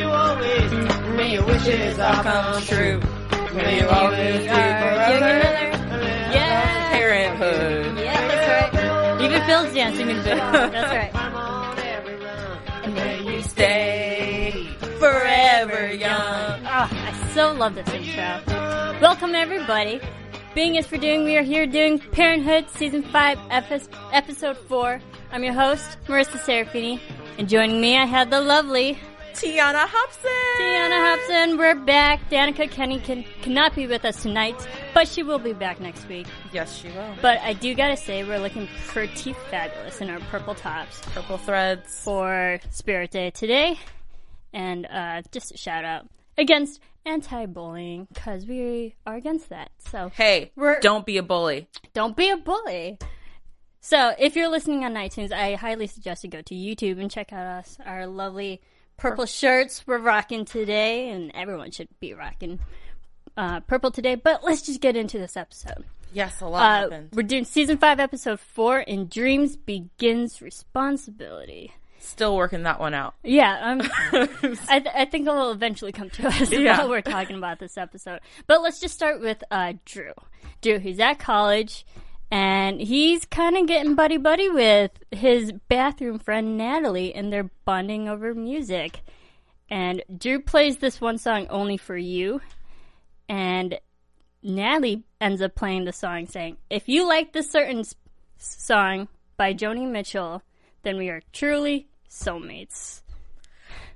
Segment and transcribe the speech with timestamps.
[0.00, 1.16] God bless and keep you always.
[1.16, 3.00] May your wishes all come true.
[3.54, 5.38] May you always be forever.
[6.32, 6.90] Yeah.
[6.90, 7.98] Parenthood.
[7.98, 9.20] Yeah, that's right.
[9.22, 10.36] Even Phil's dancing in the video.
[10.52, 11.14] That's right.
[11.14, 12.58] I'm on every run.
[12.82, 16.10] And may you stay forever young.
[16.12, 18.42] Oh, I so love this intro.
[19.00, 20.00] Welcome everybody.
[20.54, 25.00] Bing is for doing, we are here doing Parenthood Season 5, epi- Episode 4.
[25.32, 27.00] I'm your host, Marissa Serafini.
[27.38, 28.98] And joining me, I have the lovely
[29.34, 30.30] Tiana Hobson.
[30.58, 31.58] Tiana Hobson.
[31.58, 32.30] We're back.
[32.30, 34.54] Danica Kenny can, cannot be with us tonight,
[34.94, 36.26] but she will be back next week.
[36.52, 37.14] Yes, she will.
[37.20, 41.00] But I do gotta say, we're looking pretty fabulous in our purple tops.
[41.12, 42.02] Purple threads.
[42.04, 43.78] for Spirit Day today.
[44.52, 46.06] And uh, just a shout out
[46.38, 49.70] against anti bullying because we are against that.
[49.90, 51.68] So Hey, We're- don't be a bully.
[51.92, 52.98] don't be a bully.
[53.80, 57.32] So if you're listening on iTunes, I highly suggest you go to YouTube and check
[57.32, 58.62] out us, our lovely
[58.96, 62.60] purple shirts we're rocking today, and everyone should be rocking
[63.36, 64.14] uh, purple today.
[64.14, 65.84] But let's just get into this episode.
[66.12, 67.08] Yes, a lot Uh, happened.
[67.12, 71.72] we're doing season five, episode four, in Dreams Begins Responsibility.
[71.98, 73.14] Still working that one out.
[73.24, 73.80] Yeah, um,
[74.68, 76.78] I, th- I think it'll eventually come to us Yeah.
[76.78, 78.20] while we're talking about this episode.
[78.46, 80.12] But let's just start with uh, Drew.
[80.60, 81.86] Drew, he's at college,
[82.30, 88.08] and he's kind of getting buddy buddy with his bathroom friend Natalie, and they're bonding
[88.08, 89.02] over music.
[89.70, 92.40] And Drew plays this one song only for you,
[93.28, 93.78] and
[94.42, 97.94] Natalie ends up playing the song saying, "If you like this certain s-
[98.36, 100.42] song by Joni Mitchell,
[100.82, 103.02] then we are truly soulmates."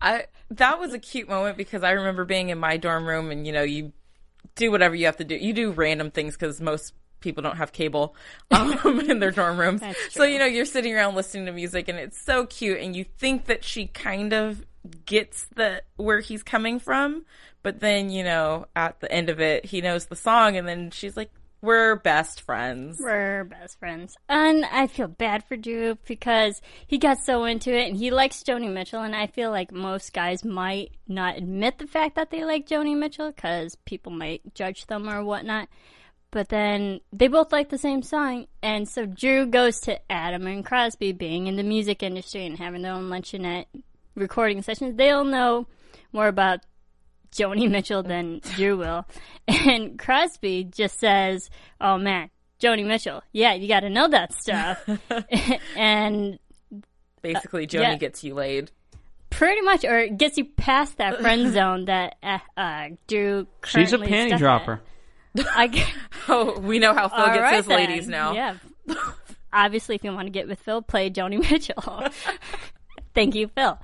[0.01, 3.47] I that was a cute moment because I remember being in my dorm room and
[3.47, 3.93] you know you
[4.55, 5.37] do whatever you have to do.
[5.37, 8.15] You do random things because most people don't have cable
[8.51, 9.83] um, in their dorm rooms.
[10.11, 13.05] So you know you're sitting around listening to music and it's so cute and you
[13.05, 14.65] think that she kind of
[15.05, 17.25] gets the where he's coming from,
[17.63, 20.91] but then you know at the end of it he knows the song and then
[20.91, 21.31] she's like
[21.61, 23.01] we're best friends.
[23.01, 24.17] We're best friends.
[24.29, 28.45] And I feel bad for Drew because he got so into it and he likes
[28.45, 29.03] Joni Mitchell.
[29.03, 32.97] And I feel like most guys might not admit the fact that they like Joni
[32.97, 35.69] Mitchell because people might judge them or whatnot.
[36.31, 38.47] But then they both like the same song.
[38.63, 42.83] And so Drew goes to Adam and Crosby being in the music industry and having
[42.83, 43.67] their own luncheonette
[44.15, 44.97] recording sessions.
[44.97, 45.67] They'll know
[46.13, 46.61] more about
[47.33, 49.07] Joni Mitchell than Drew will.
[49.47, 51.49] And Crosby just says,
[51.81, 52.29] Oh man,
[52.61, 53.23] Joni Mitchell.
[53.33, 54.87] Yeah, you got to know that stuff.
[55.77, 56.39] and
[57.23, 57.97] Basically, Joni yeah.
[57.97, 58.71] gets you laid.
[59.31, 63.99] pretty much, or gets you past that friend zone that uh, uh, Drew She's a
[63.99, 64.81] currently panty stuck at.
[65.37, 65.87] I,
[66.29, 67.77] Oh, we know how Phil gets right his then.
[67.77, 68.33] ladies now.
[68.33, 68.57] Yeah.
[69.53, 72.05] Obviously, if you want to get with Phil, play Joni Mitchell.
[73.15, 73.79] Thank you, Phil.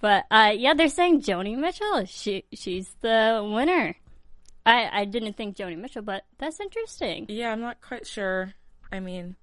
[0.00, 2.04] But uh, yeah, they're saying Joni Mitchell.
[2.06, 3.96] She she's the winner.
[4.64, 7.26] I I didn't think Joni Mitchell, but that's interesting.
[7.28, 8.54] Yeah, I'm not quite sure.
[8.92, 9.34] I mean,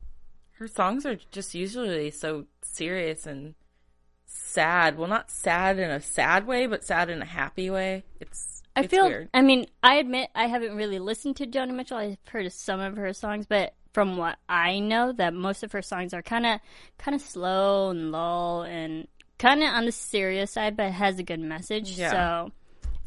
[0.53, 3.55] her songs are just usually so serious and
[4.25, 4.97] sad.
[4.97, 8.03] Well, not sad in a sad way, but sad in a happy way.
[8.21, 9.07] It's I it's feel.
[9.07, 9.29] weird.
[9.33, 11.97] I mean, I admit I haven't really listened to Joni Mitchell.
[11.97, 15.81] I've heard some of her songs, but from what I know, that most of her
[15.81, 16.59] songs are kind of
[16.97, 19.07] kind of slow and lull and
[19.37, 21.91] kind of on the serious side, but has a good message.
[21.91, 22.11] Yeah.
[22.11, 22.51] So.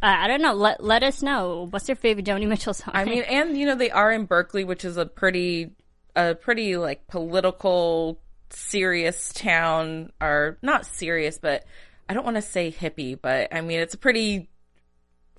[0.00, 0.54] Uh, I don't know.
[0.54, 1.66] Let let us know.
[1.70, 2.92] What's your favorite Joni Mitchell song?
[2.94, 5.72] I mean, and you know, they are in Berkeley, which is a pretty,
[6.14, 8.20] a pretty like political,
[8.50, 11.64] serious town, or not serious, but
[12.08, 14.48] I don't want to say hippie, but I mean, it's a pretty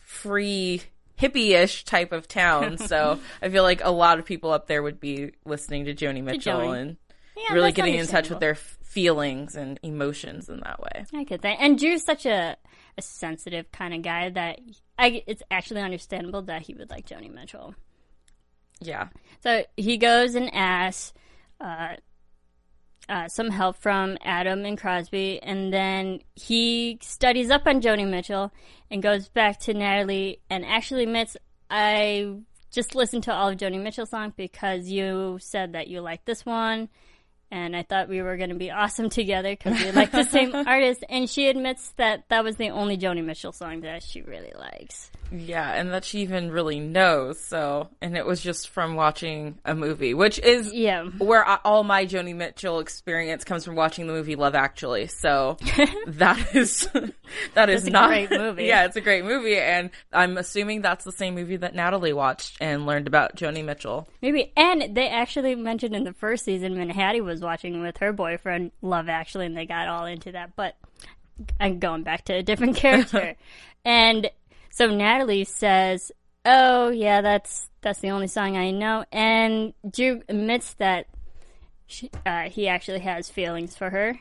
[0.09, 0.81] free
[1.19, 2.79] hippie-ish type of town.
[2.79, 6.23] so I feel like a lot of people up there would be listening to Joni
[6.23, 6.81] Mitchell Joni.
[6.81, 6.97] and
[7.37, 11.05] Yeah, really getting in touch with their feelings and emotions in that way.
[11.13, 11.61] I could think.
[11.61, 12.57] And Drew's such a,
[12.97, 14.59] a sensitive kind of guy that
[14.97, 17.75] I, it's actually understandable that he would like Joni Mitchell.
[18.81, 19.09] Yeah.
[19.43, 21.13] So he goes and asks
[21.61, 21.97] uh,
[23.09, 28.53] uh, some help from Adam and Crosby, and then he studies up on Joni Mitchell
[28.91, 30.39] and goes back to Natalie.
[30.49, 31.35] And actually admits,
[31.69, 32.35] I
[32.71, 36.45] just listened to all of Joni Mitchell's songs because you said that you like this
[36.45, 36.89] one,
[37.51, 40.53] and I thought we were going to be awesome together because we like the same
[40.67, 41.03] artist.
[41.09, 45.09] And she admits that that was the only Joni Mitchell song that she really likes.
[45.31, 47.39] Yeah, and that she even really knows.
[47.39, 51.03] So, and it was just from watching a movie, which is Yeah.
[51.05, 55.05] where I, all my Joni Mitchell experience comes from watching the movie Love Actually.
[55.07, 55.57] So
[56.07, 56.87] that is
[57.53, 58.63] that is That's a not great movie.
[58.65, 62.57] Yeah, it's a great movie, and I'm assuming that's the same movie that Natalie watched
[62.59, 64.07] and learned about Joni Mitchell.
[64.23, 64.51] Maybe.
[64.57, 68.71] And they actually mentioned in the first season when Haddie was watching with her boyfriend
[68.81, 70.55] Love Actually, and they got all into that.
[70.55, 70.75] But
[71.59, 73.35] I'm going back to a different character.
[73.85, 74.29] and
[74.71, 76.11] so Natalie says,
[76.45, 81.07] "Oh yeah, that's that's the only song I know." And Drew admits that
[81.87, 84.19] she, uh, he actually has feelings for her,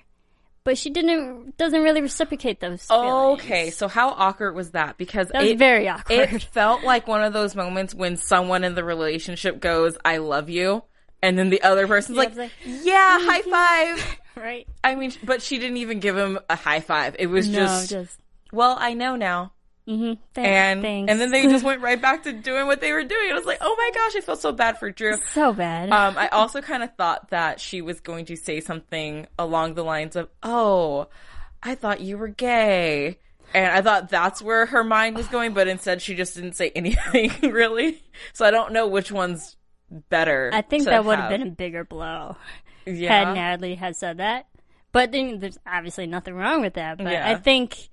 [0.65, 2.85] but she didn't doesn't really reciprocate those.
[2.87, 3.41] Feelings.
[3.43, 4.97] Okay, so how awkward was that?
[4.97, 6.33] Because That was it, very awkward.
[6.33, 10.49] It felt like one of those moments when someone in the relationship goes, "I love
[10.49, 10.83] you,"
[11.23, 14.19] and then the other person's Yeah, like, like, "Yeah, high five.
[14.37, 14.67] right?
[14.85, 17.17] I mean, but she didn't even give him a high five.
[17.19, 18.19] It was No, just, just
[18.53, 19.53] well, I know now.
[19.87, 21.11] mm-hmm, And thanks.
[21.11, 23.31] and then they just went right back to doing what they were doing.
[23.31, 25.17] I was like, oh my gosh, I feel so bad for Drew.
[25.33, 25.91] so bad.
[25.91, 29.85] Um, I also kind of thought that she was going to say something along the
[29.85, 31.09] lines of, "Oh,
[31.63, 33.19] I thought you were gay,"
[33.53, 35.53] and I thought that's where her mind was going.
[35.55, 38.03] But instead, she just didn't say anything really.
[38.33, 39.57] So I don't know which one's
[39.91, 40.51] better.
[40.53, 42.37] I think that would have been a bigger blow
[42.97, 43.25] yeah.
[43.25, 44.47] had Natalie had said that.
[44.93, 46.99] But then there's obviously nothing wrong with that.
[46.99, 47.29] But Yeah.
[47.29, 47.91] I think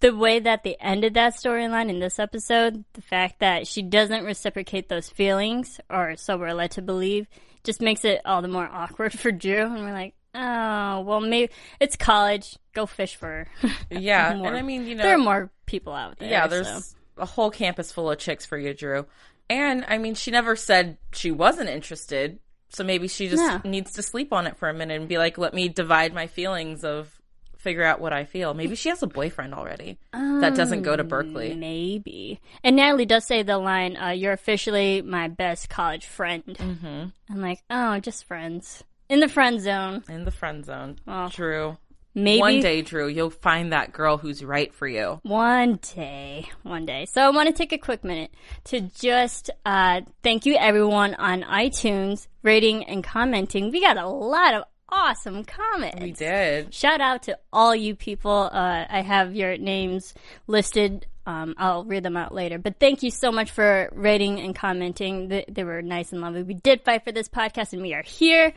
[0.00, 4.24] the way that they ended that storyline in this episode, the fact that she doesn't
[4.24, 7.26] reciprocate those feelings, or so we're led to believe,
[7.62, 9.64] just makes it all the more awkward for Drew.
[9.64, 12.58] And we're like, oh, well, maybe it's college.
[12.72, 13.46] Go fish for.
[13.60, 14.48] Her Yeah, more.
[14.48, 16.30] and I mean, you know, there are more people out there.
[16.30, 16.96] Yeah, there's so.
[17.18, 19.06] a whole campus full of chicks for you, Drew.
[19.50, 22.38] And I mean, she never said she wasn't interested.
[22.70, 23.60] So maybe she just No.
[23.68, 26.28] needs to sleep on it for a minute and be like, let me divide my
[26.28, 27.20] feelings of
[27.58, 28.54] figure out what I feel.
[28.54, 31.54] Maybe she has a boyfriend already that doesn't go to Berkeley.
[31.54, 32.40] Maybe.
[32.64, 37.04] And Natalie does say the line, uh, "You're officially my best college friend." Mm-hmm.
[37.34, 40.04] I'm like, oh, just friends in the friend zone.
[40.08, 41.00] In the friend zone.
[41.06, 41.76] Well, Drew.
[42.14, 45.20] Maybe One day, Drew, you'll find that girl who's right for you.
[45.22, 47.06] One day, one day.
[47.06, 48.34] So I want to take a quick minute
[48.64, 53.70] to just uh, thank you everyone on iTunes rating and commenting.
[53.70, 56.02] We got a lot of awesome comments.
[56.02, 56.74] We did.
[56.74, 58.50] Shout out to all you people.
[58.52, 60.12] Uh, I have your names
[60.48, 61.06] listed.
[61.26, 62.58] Um, I'll read them out later.
[62.58, 65.28] But thank you so much for rating and commenting.
[65.28, 66.42] They, they were nice and lovely.
[66.42, 68.52] We did fight for this podcast, and we are here.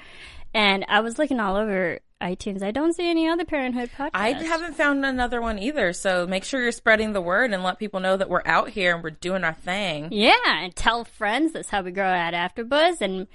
[0.56, 2.64] And I was looking all over iTunes.
[2.64, 4.12] I don't see any other Parenthood podcasts.
[4.14, 5.94] I haven't found another one either.
[5.94, 8.96] So make sure you're spreading the word and let people know that we're out here
[8.96, 10.10] and we're doing our thing.
[10.12, 11.52] Yeah, and tell friends.
[11.52, 13.28] That's how we grow at AfterBuzz, and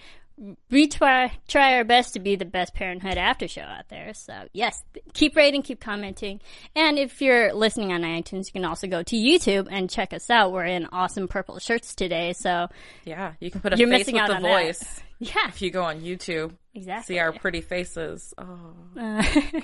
[0.70, 4.14] we try try our best to be the best Parenthood after show out there.
[4.14, 6.40] So yes, keep rating, keep commenting,
[6.74, 10.30] and if you're listening on iTunes, you can also go to YouTube and check us
[10.30, 10.52] out.
[10.52, 12.68] We're in awesome purple shirts today, so
[13.04, 15.02] Yeah, you can put a You're face missing with out the on that.
[15.20, 17.16] Yeah, If you go on YouTube, exactly.
[17.16, 18.32] see our pretty faces.
[18.38, 18.74] Oh,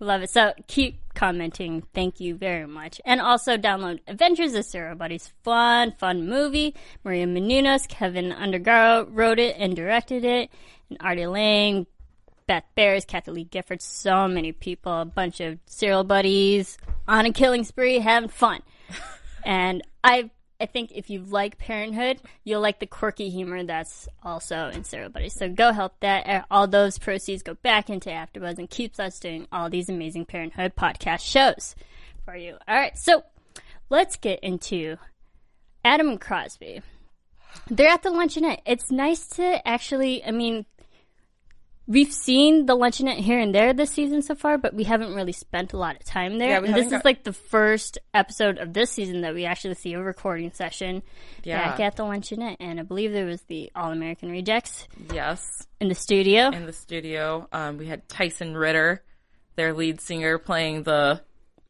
[0.00, 0.30] Love it.
[0.30, 1.82] So keep commenting.
[1.94, 3.00] Thank you very much.
[3.06, 6.74] And also download Adventures of Serial Buddies fun, fun movie.
[7.02, 10.50] Maria Menounos, Kevin Undergaro wrote it and directed it.
[10.90, 11.86] And Artie Lange,
[12.46, 16.76] Beth Behrs, Kathie Lee Gifford, so many people, a bunch of serial buddies
[17.08, 18.60] on a killing spree, having fun.
[19.44, 20.30] and I
[20.60, 25.08] I think if you like Parenthood, you'll like the quirky humor that's also in Serial
[25.08, 25.34] Buddies.
[25.34, 26.46] So go help that.
[26.50, 30.76] All those proceeds go back into AfterBuzz and keeps us doing all these amazing Parenthood
[30.76, 31.74] podcast shows
[32.24, 32.56] for you.
[32.68, 33.24] All right, so
[33.88, 34.96] let's get into
[35.84, 36.82] Adam and Crosby.
[37.68, 38.60] They're at the luncheonette.
[38.66, 40.66] It's nice to actually, I mean,
[41.90, 45.32] we've seen the luncheonette here and there this season so far, but we haven't really
[45.32, 46.50] spent a lot of time there.
[46.50, 49.74] Yeah, and this haven't is like the first episode of this season that we actually
[49.74, 51.02] see a recording session
[51.42, 51.70] Yeah.
[51.70, 52.58] back at the luncheonette.
[52.60, 55.66] And I believe there was the All American Rejects yes.
[55.80, 56.50] in the studio.
[56.50, 59.02] In the studio, um, we had Tyson Ritter,
[59.56, 61.20] their lead singer, playing the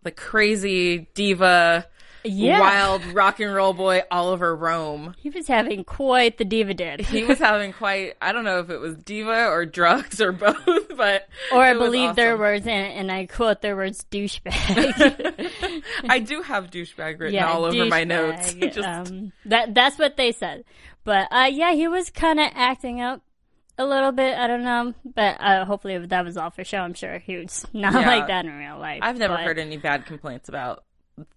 [0.02, 1.86] the crazy diva,
[2.24, 2.60] Yeah.
[2.60, 5.14] wild rock and roll boy Oliver Rome.
[5.18, 7.00] he was having quite the diva did.
[7.00, 10.58] He was having quite I don't know if it was diva or drugs or both,
[10.96, 12.40] but Or I believe their awesome.
[12.40, 15.82] words, and, and I quote their words, douchebag.
[16.08, 18.52] I do have douchebag written all over my notes.
[18.60, 20.64] Just um, that that's what they said.
[21.04, 23.22] But uh, yeah, he was kind of acting out
[23.78, 24.36] a little bit.
[24.36, 26.78] I don't know, but uh, hopefully that was all for show.
[26.78, 28.06] I'm sure he was not Yeah.
[28.06, 29.00] like that in real life.
[29.02, 30.84] I've never but- heard any bad complaints about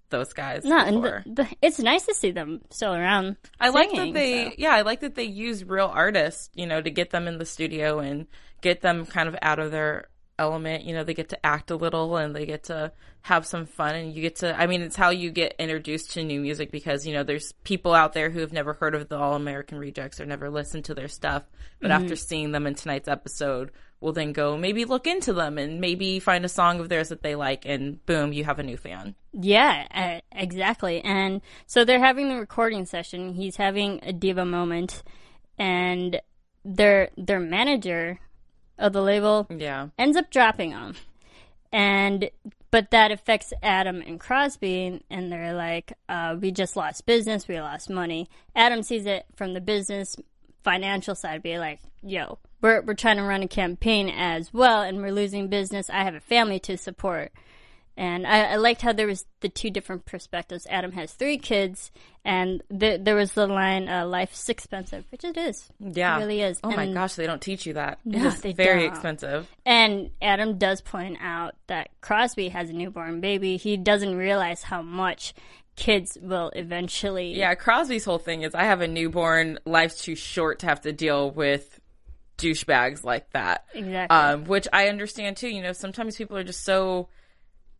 [0.09, 0.63] those guys.
[0.63, 3.37] No, and the, the, it's nice to see them still around.
[3.59, 4.55] I like that they, so.
[4.57, 7.45] yeah, I like that they use real artists, you know, to get them in the
[7.45, 8.27] studio and
[8.61, 10.07] get them kind of out of their
[10.39, 10.83] element.
[10.83, 13.95] You know, they get to act a little and they get to have some fun
[13.95, 17.07] and you get to, I mean, it's how you get introduced to new music because,
[17.07, 20.19] you know, there's people out there who have never heard of the All American Rejects
[20.19, 21.43] or never listened to their stuff.
[21.79, 22.03] But Mm-hmm.
[22.03, 23.71] after seeing them in tonight's episode,
[24.03, 27.23] will then go maybe look into them and maybe find a song of theirs that
[27.23, 29.15] they like and boom, you have a new fan.
[29.31, 31.01] Yeah, uh, exactly.
[31.01, 33.33] And so they're having the recording session.
[33.33, 35.01] He's having a diva moment,
[35.57, 36.21] and
[36.63, 38.19] their their manager
[38.77, 39.87] of the label Yeah.
[39.97, 40.95] ends up dropping them
[41.71, 42.29] and
[42.71, 47.47] but that affects Adam and Crosby, and they're like, uh, "We just lost business.
[47.47, 50.15] We lost money." Adam sees it from the business
[50.63, 54.97] financial side, be like, "Yo, we're we're trying to run a campaign as well, and
[55.01, 55.89] we're losing business.
[55.89, 57.31] I have a family to support."
[57.95, 60.65] And I, I liked how there was the two different perspectives.
[60.67, 61.91] Adam has three kids,
[62.25, 65.69] and th- there was the line, uh, "Life's expensive," which it is.
[65.79, 66.15] Yeah.
[66.15, 66.59] it really is.
[66.63, 67.99] Oh my gosh, they don't teach you that.
[68.03, 68.93] No, it is very don't.
[68.93, 69.47] expensive.
[69.63, 73.57] And Adam does point out that Crosby has a newborn baby.
[73.57, 75.35] He doesn't realize how much
[75.75, 77.35] kids will eventually.
[77.35, 79.59] Yeah, Crosby's whole thing is I have a newborn.
[79.65, 81.79] Life's too short to have to deal with
[82.37, 83.65] douchebags like that.
[83.73, 84.15] Exactly.
[84.15, 85.49] Um, which I understand too.
[85.49, 87.09] You know, sometimes people are just so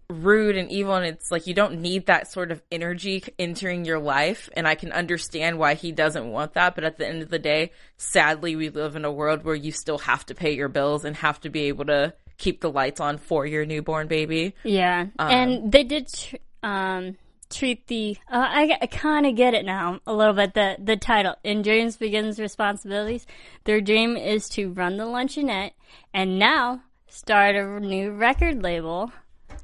[0.10, 4.00] rude and evil, and it's like you don't need that sort of energy entering your
[4.00, 4.50] life.
[4.56, 6.76] And I can understand why he doesn't want that.
[6.76, 9.72] But at the end of the day, sadly, we live in a world where you
[9.72, 13.00] still have to pay your bills and have to be able to keep the lights
[13.00, 14.56] on for your newborn baby.
[14.64, 17.18] Yeah, and they did tr- um,
[17.54, 18.18] treat the.
[18.32, 20.54] Uh, I, I kind of get it now a little bit.
[20.54, 23.26] The the title in dreams begins responsibilities.
[23.66, 25.72] Their dream is to run the luncheonette
[26.14, 29.12] and now start a new record label.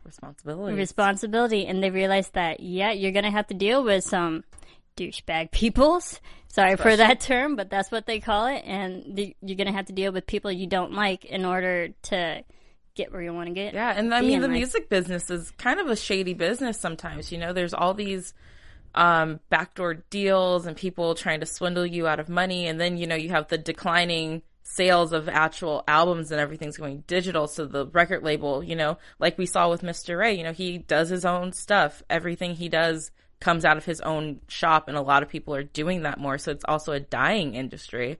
[0.05, 0.75] Responsibility.
[0.75, 4.43] responsibility and they realize that yeah you're gonna have to deal with some
[4.97, 9.57] douchebag peoples sorry for that term but that's what they call it and the, you're
[9.57, 12.43] gonna have to deal with people you don't like in order to
[12.99, 14.57] get where you want to get Yeah, and I mean the life.
[14.57, 17.31] music business is kind of a shady business sometimes.
[17.31, 18.33] You know, there's all these
[18.95, 23.05] um backdoor deals and people trying to swindle you out of money and then you
[23.05, 27.85] know you have the declining sales of actual albums and everything's going digital so the
[27.87, 30.17] record label you know like we saw with Mr.
[30.17, 34.01] Ray you know he does his own stuff everything he does comes out of his
[34.01, 36.99] own shop and a lot of people are doing that more so it's also a
[36.99, 38.17] dying industry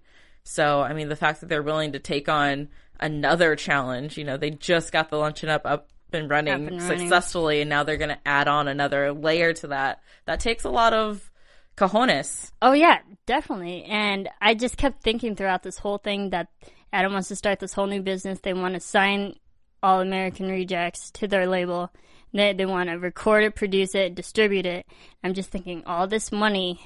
[0.50, 2.70] so, I mean, the fact that they're willing to take on
[3.00, 7.00] another challenge, you know, they just got the luncheonette up and running, Up and running.
[7.00, 10.02] successfully, and now they're going to add on another layer to that.
[10.26, 11.30] That takes a lot of
[11.78, 12.52] cojones.
[12.62, 16.50] oh yeah definitely and i just kept thinking throughout this whole thing that
[16.92, 19.34] adam wants to start this whole new business they want to sign
[19.82, 21.90] all american rejects to their label
[22.34, 24.86] they, they want to record it produce it distribute it
[25.24, 26.82] i'm just thinking all this money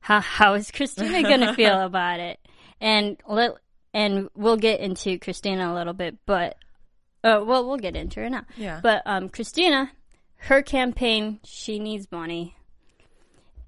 [0.00, 2.38] how, how is Christina going to feel about it?
[2.80, 3.54] And let,
[3.96, 6.58] and we'll get into Christina a little bit, but
[7.24, 8.44] uh, well, we'll get into her now.
[8.54, 8.78] Yeah.
[8.82, 9.90] But um, Christina,
[10.36, 12.54] her campaign, she needs money,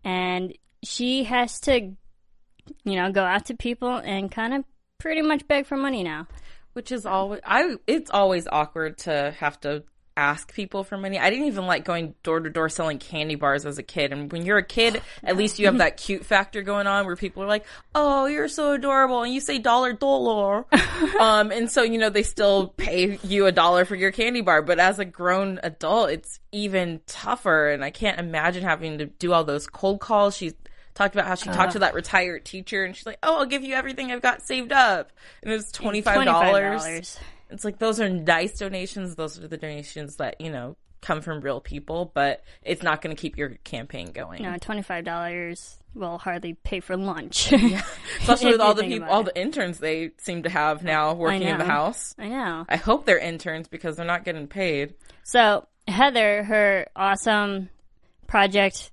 [0.05, 0.53] and
[0.85, 4.65] she has to, you know, go out to people and kind of
[4.99, 6.29] pretty much beg for money now.
[6.75, 9.83] Which is always, I, it's always awkward to have to
[10.19, 11.19] ask people for money.
[11.19, 14.13] I didn't even like going door to door selling candy bars as a kid.
[14.13, 17.15] And when you're a kid, at least you have that cute factor going on where
[17.17, 20.67] people are like, "Oh, you're so adorable," and you say "dollar dollar,"
[21.21, 24.61] um, and so you know they still pay you a dollar for your candy bar.
[24.63, 29.33] But as a grown adult, it's even tougher, and I can't imagine having to do
[29.33, 30.37] all those cold calls.
[30.37, 30.55] She's
[30.95, 33.63] talked about how she talked to that retired teacher, and she's like, "Oh, I'll give
[33.63, 37.19] you everything I've got saved up," and it was twenty five dollars.
[37.51, 37.55] $25.
[37.55, 39.17] It's like those are nice donations.
[39.17, 43.15] Those are the donations that you know come from real people, but it's not going
[43.15, 44.43] to keep your campaign going.
[44.43, 47.53] No, twenty five dollars will hardly pay for lunch.
[48.21, 51.59] Especially with all the people, all the interns they seem to have now working in
[51.59, 52.15] the house.
[52.19, 52.67] I know.
[52.69, 54.95] I hope they're interns because they're not getting paid.
[55.25, 57.71] So Heather, her awesome
[58.27, 58.91] project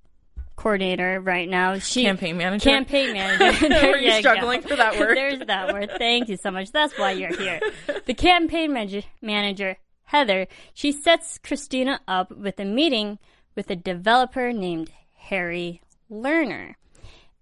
[0.56, 2.70] coordinator right now, she Campaign manager.
[2.70, 3.70] campaign manager.
[3.88, 4.20] Were you go.
[4.20, 5.18] struggling for that word?
[5.18, 5.92] There's that word.
[5.98, 6.72] Thank you so much.
[6.72, 7.60] That's why you're here.
[8.06, 13.18] The campaign manager, manager Heather, she sets Christina up with a meeting
[13.56, 15.82] with a developer named Harry
[16.12, 16.76] Lerner.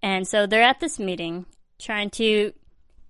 [0.01, 1.45] And so they're at this meeting
[1.79, 2.53] trying to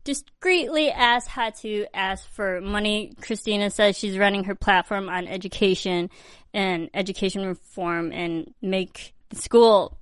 [0.03, 3.13] discreetly ask how to ask for money.
[3.22, 6.10] Christina says she's running her platform on education
[6.53, 9.97] and education reform and make school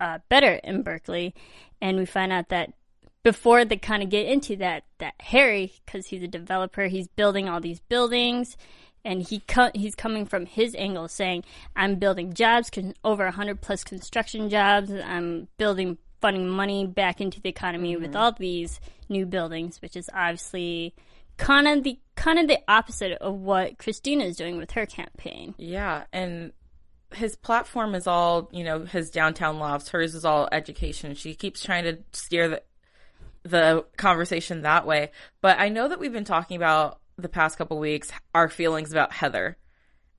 [0.00, 1.34] uh, better in Berkeley.
[1.80, 2.72] And we find out that
[3.22, 7.48] before they kind of get into that, that Harry, because he's a developer, he's building
[7.48, 8.56] all these buildings,
[9.04, 13.60] and he co- he's coming from his angle, saying, "I'm building jobs, con- over hundred
[13.60, 14.90] plus construction jobs.
[14.92, 20.08] I'm building, funding money back into the economy with all these new buildings, which is
[20.12, 20.94] obviously."
[21.38, 25.54] Kind of the kind of the opposite of what Christina is doing with her campaign.
[25.56, 26.52] Yeah, and
[27.14, 29.88] his platform is all you know his downtown lofts.
[29.90, 31.14] Hers is all education.
[31.14, 32.62] She keeps trying to steer the
[33.44, 35.10] the conversation that way.
[35.40, 39.12] But I know that we've been talking about the past couple weeks our feelings about
[39.12, 39.56] Heather.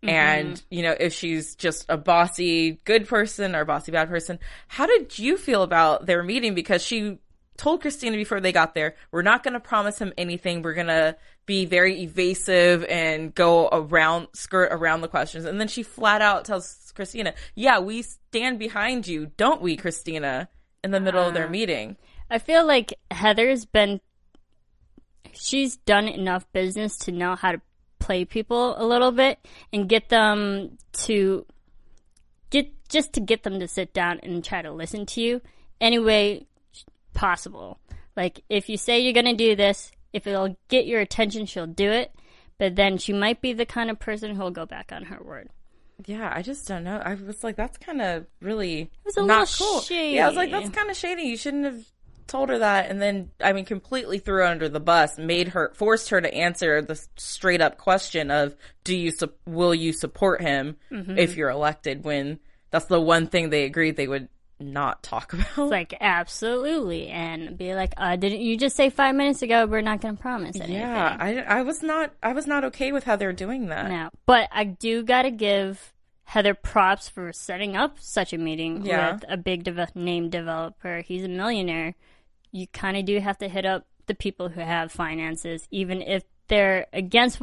[0.03, 0.09] Mm-hmm.
[0.09, 4.39] And, you know, if she's just a bossy good person or a bossy bad person.
[4.67, 6.55] How did you feel about their meeting?
[6.55, 7.19] Because she
[7.55, 10.61] told Christina before they got there, we're not going to promise him anything.
[10.61, 15.45] We're going to be very evasive and go around, skirt around the questions.
[15.45, 20.49] And then she flat out tells Christina, yeah, we stand behind you, don't we, Christina?
[20.83, 21.95] In the middle of their uh, meeting.
[22.29, 24.01] I feel like Heather's been
[25.33, 27.61] she's done enough business to know how to
[27.99, 29.39] play people a little bit
[29.71, 31.45] and get them to
[32.49, 35.41] get just to get them to sit down and try to listen to you
[35.79, 36.45] any way
[37.13, 37.79] possible.
[38.15, 41.67] Like if you say you're going to do this, if it'll get your attention, she'll
[41.67, 42.11] do it.
[42.59, 45.49] But then she might be the kind of person who'll go back on her word.
[46.05, 46.97] Yeah, I just don't know.
[46.97, 49.97] I was like, that's kind of really was a not little cool.
[49.97, 51.23] Yeah, I was like, that's kind of shady.
[51.23, 51.83] You shouldn't have
[52.27, 52.89] told her that.
[52.89, 56.33] And then, I mean, completely threw her under the bus, made her, forced her to
[56.33, 61.17] answer the straight up question of, do you, sup- will you support him Mm-hmm.
[61.17, 62.03] if you're elected?
[62.03, 62.39] When
[62.71, 64.29] that's the one thing they agreed they would
[64.59, 65.47] not talk about.
[65.49, 69.81] It's like absolutely, and be like, uh, "Didn't you just say five minutes ago we're
[69.81, 73.03] not going to promise anything?" yeah, I, I was not, I was not okay with
[73.03, 73.89] how they're doing that.
[73.89, 75.93] No, but I do got to give
[76.25, 79.13] Heather props for setting up such a meeting Yeah.
[79.15, 81.01] with a big deve- name developer.
[81.01, 81.95] He's a millionaire.
[82.51, 86.23] You kind of do have to hit up the people who have finances, even if
[86.47, 87.41] they're against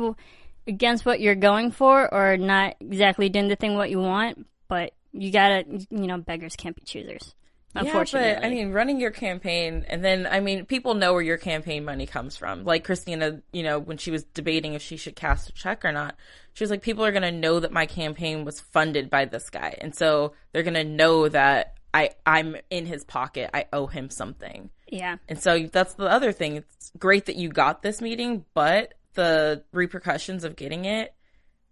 [0.66, 4.46] against what you're going for or not exactly doing the thing what you want.
[4.68, 7.34] But you gotta, you know, beggars can't be choosers.
[7.74, 11.22] Unfortunately, Yeah, but I mean, running your campaign, and then I mean, people know where
[11.22, 12.64] your campaign money comes from.
[12.64, 15.92] Like Christina, you know, when she was debating if she should cast a check or
[15.92, 16.16] not,
[16.52, 19.76] she was like, people are to know that my campaign was funded by this guy,
[19.80, 23.50] and so they're to know that I I'm in his pocket.
[23.54, 25.16] I owe him something, yeah.
[25.28, 26.56] and so that's the other thing.
[26.56, 31.14] It's great that you got this meeting, but the repercussions of getting it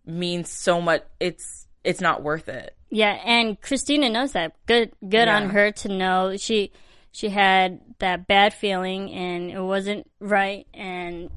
[0.07, 1.03] means so much.
[1.19, 2.77] It's it's not worth it.
[2.91, 4.55] Yeah, and Christina knows that.
[4.67, 6.73] Good good on her to know she
[7.13, 11.31] she had that bad feeling and it wasn't right and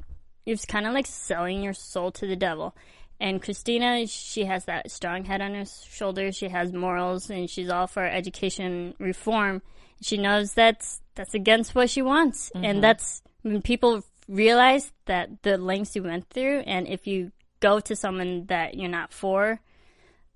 [0.45, 2.75] it was kind of like selling your soul to the devil.
[3.19, 6.35] And Christina, she has that strong head on her shoulders.
[6.35, 9.61] She has morals and she's all for education reform.
[10.01, 12.51] She knows that's that's against what she wants.
[12.55, 12.79] And mm-hmm.
[12.81, 17.95] that's when people realize that the lengths you went through and if you go to
[17.95, 19.59] someone that you're not for,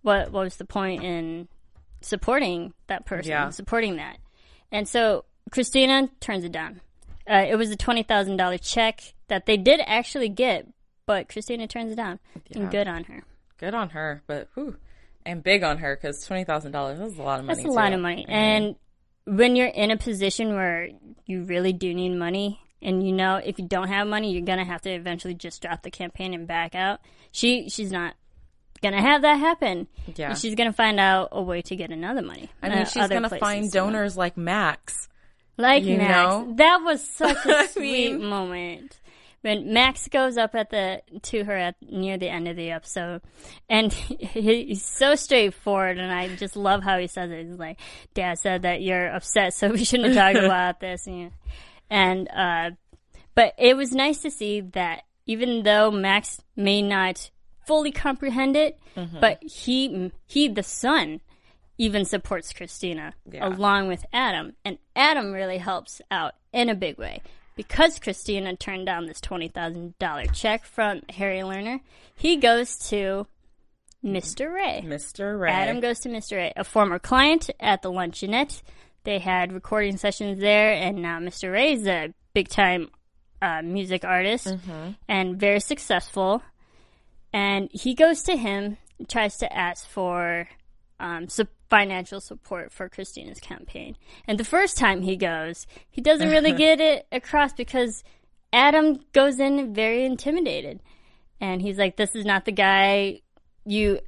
[0.06, 1.48] what what was the point in
[2.02, 3.50] supporting that person, Yeah.
[3.50, 4.18] supporting that?
[4.72, 6.82] And so Christina turns it down.
[7.30, 10.68] Uh, it was a twenty thousand dollar check that they did actually get,
[11.08, 12.20] but Christina turns it down.
[12.54, 13.24] And good on her.
[13.58, 14.76] Good on her, but whew,
[15.26, 17.64] and big on her because twenty thousand dollars is a lot of money.
[17.64, 18.26] That's a lot of money.
[18.28, 18.76] And
[19.26, 20.90] when you're in a position where
[21.26, 24.66] you really do need money, and you know if you don't have money, you're gonna
[24.66, 27.00] have to eventually just drop the campaign and back out.
[27.32, 28.14] She she's not
[28.90, 29.88] gonna have that happen.
[30.16, 30.30] Yeah.
[30.30, 32.50] And she's gonna find out a way to get another money.
[32.62, 35.10] I mean, uh, she's gonna find donors like Max.
[35.58, 36.12] like you Max.
[36.12, 36.54] know?
[36.56, 39.00] That was such a sweet mean- moment
[39.42, 43.22] when Max goes up at the to her at near the end of the episode,
[43.70, 44.16] and he,
[44.66, 47.46] he's so straightforward, and I just love how he says it.
[47.46, 47.80] He's like,
[48.16, 51.32] "Dad said that you're upset, so we shouldn't talk about this," and,
[51.92, 52.72] and uh,
[53.36, 57.30] but it was nice to see that even though Max may not
[57.68, 59.20] fully comprehend it, Mm-hmm.
[59.20, 61.20] but he he the son
[61.78, 63.48] even supports Christina Yeah.
[63.48, 67.22] along with Adam, and Adam really helps out in a big way
[67.58, 71.82] because Christina turned down this twenty thousand dollar check from Harry Lerner.
[72.16, 73.28] He goes to
[74.04, 74.54] Mr.
[74.54, 74.84] Ray.
[74.86, 75.38] Mr.
[75.40, 75.52] Ray.
[75.52, 76.38] Adam goes to Mr.
[76.38, 78.62] Ray, a former client at the Luncheonette.
[79.04, 81.52] They had recording sessions there, and now Mr.
[81.52, 82.90] Ray is a big time
[83.42, 84.48] uh, music artist
[85.08, 86.42] and very successful.
[87.36, 88.78] And he goes to him,
[89.10, 90.48] tries to ask for
[91.02, 93.98] um, su- financial support for Christina's campaign.
[94.26, 98.06] And the first time he goes, he doesn't really get it across because
[98.54, 100.80] Adam goes in very intimidated.
[101.42, 103.20] And he's like, This is not the guy
[103.66, 104.00] you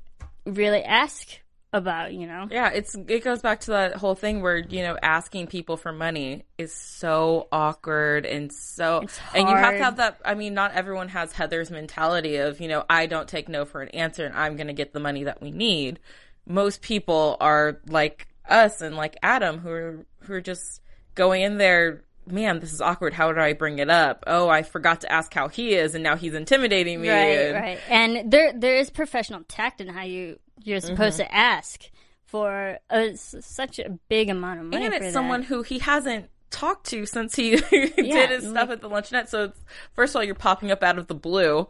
[0.45, 1.41] really ask
[1.73, 2.47] about, you know?
[2.49, 5.91] Yeah, it's it goes back to that whole thing where you know asking people for
[5.91, 9.01] money is so awkward and so
[9.35, 10.19] and you have to have that.
[10.23, 13.81] I mean, not everyone has Heather's mentality of you know I don't take no for
[13.81, 15.99] an answer and I'm going to get the money that we need.
[16.45, 20.81] Most people are like us and like Adam who are who are just
[21.15, 22.03] going in there.
[22.25, 23.13] Man, this is awkward.
[23.13, 24.25] How do I bring it up?
[24.27, 27.09] Oh, I forgot to ask how he is, and now he's intimidating me.
[27.09, 27.79] Right, and- right.
[27.89, 31.29] And there there is professional tact in how you you're supposed Mm-hmm.
[31.29, 31.89] to ask
[32.25, 34.85] for a, such a big amount of money.
[34.85, 38.89] and it's someone who he hasn't talked to since he did his stuff at the
[38.89, 39.29] luncheonette.
[39.29, 39.59] So it's,
[39.93, 41.67] first of all, you're popping up out of the blue,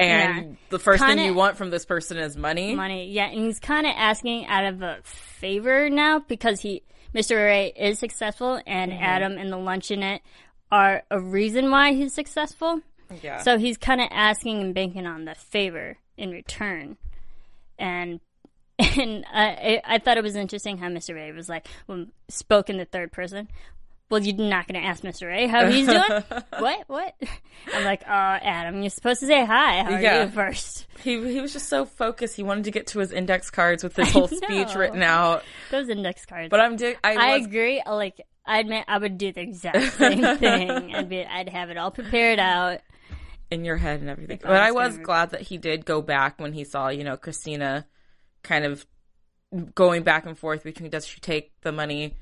[0.00, 0.56] and Yeah.
[0.70, 2.74] the first thing Kinda- you want from this person is money.
[2.74, 3.10] money.
[3.10, 6.82] Yeah, and he's kind of asking out of a favor now because he,
[7.14, 7.36] Mr.
[7.36, 9.02] Ray, is successful, and Mm-hmm.
[9.02, 10.20] Adam and the luncheonette
[10.70, 12.80] are a reason why he's successful.
[13.22, 13.38] Yeah.
[13.42, 16.96] So he's kind of asking and banking on the favor in return,
[17.78, 18.20] and
[18.78, 21.14] and I I thought it was interesting how Mr.
[21.14, 23.48] Ray was like when spoke in the third person.
[24.10, 25.26] Well, you're not going to ask Mr.
[25.26, 26.02] Ray how he's doing.
[26.58, 26.84] what?
[26.86, 27.14] What?
[27.74, 29.82] I'm like, oh, Adam, you're supposed to say hi.
[29.82, 30.24] How are Yeah.
[30.24, 30.86] you first?
[31.04, 32.34] he he was just so focused.
[32.34, 35.42] He wanted to get to his index cards with his whole speech written out.
[35.70, 36.48] Those index cards.
[36.48, 37.82] But I'm I, I was agree.
[37.86, 40.94] Like, I admit, I would do the exact same thing.
[40.94, 42.80] I'd be, I'd have it all prepared out.
[43.50, 44.38] In your head and everything.
[44.42, 47.86] But I was glad that he did go back when he saw, you know, Christina
[48.42, 48.86] kind of
[49.74, 52.16] going back and forth between does she take the money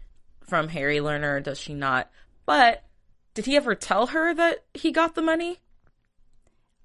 [0.48, 2.10] from Harry Lerner or does she not?
[2.46, 2.84] But
[3.34, 5.58] did he ever tell her that he got the money?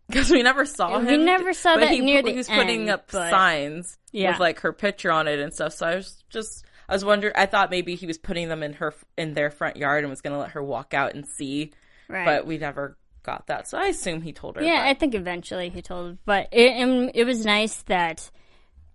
[0.08, 1.06] Because we never saw him.
[1.06, 4.32] We never saw but that he, near he was putting end, up but- signs Yeah.
[4.32, 5.72] with like her picture on it and stuff.
[5.74, 7.34] So I was just, I was wondering.
[7.38, 10.20] I thought maybe he was putting them in her in their front yard and was
[10.20, 11.72] going to let her walk out and see
[12.10, 12.26] Right.
[12.26, 13.68] but we never got that.
[13.68, 14.64] So I assume he told her.
[14.64, 16.18] yeah, but- I think eventually he told.
[16.26, 18.30] But it, it was nice that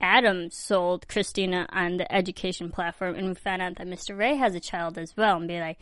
[0.01, 4.17] Adam sold Christina on the education platform, and we found out that Mr.
[4.17, 5.79] Ray has a child as well, and be like,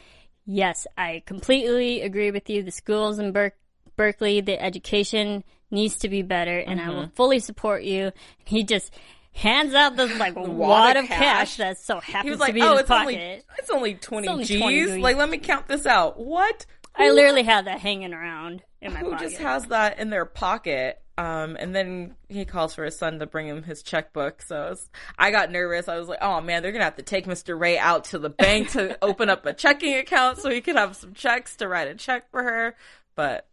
[0.46, 2.62] yes, I completely agree with you.
[2.62, 3.54] The schools in Ber-
[3.96, 6.96] Berkeley, the education needs to be better, and I Mm-hmm.
[6.96, 8.12] will fully support you.
[8.44, 8.92] He just
[9.32, 11.18] hands out this like wad, wad of cash.
[11.18, 11.56] cash.
[11.56, 13.06] that so happens He was like, to be in "Oh, his it's pocket.
[13.08, 14.60] only it's only twenty only G's.
[14.60, 14.96] 20 G's.
[14.98, 16.20] Like, let me count this out.
[16.20, 16.66] What?
[16.96, 19.30] I literally have that hanging around in my Who pocket.
[19.30, 21.00] just has that in their pocket?
[21.16, 24.42] Um, and then he calls for his son to bring him his checkbook.
[24.42, 25.86] So it's- I got nervous.
[25.88, 27.58] I was like, "Oh man, they're gonna have to take Mr.
[27.58, 30.96] Ray out to the bank to open up a checking account so he could have
[30.96, 32.74] some checks to write a check for her."
[33.14, 33.46] But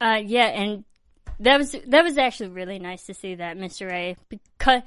[0.00, 0.84] Uh, yeah, and
[1.40, 3.88] that was that was actually really nice to see that Mr.
[3.88, 4.82] Ray because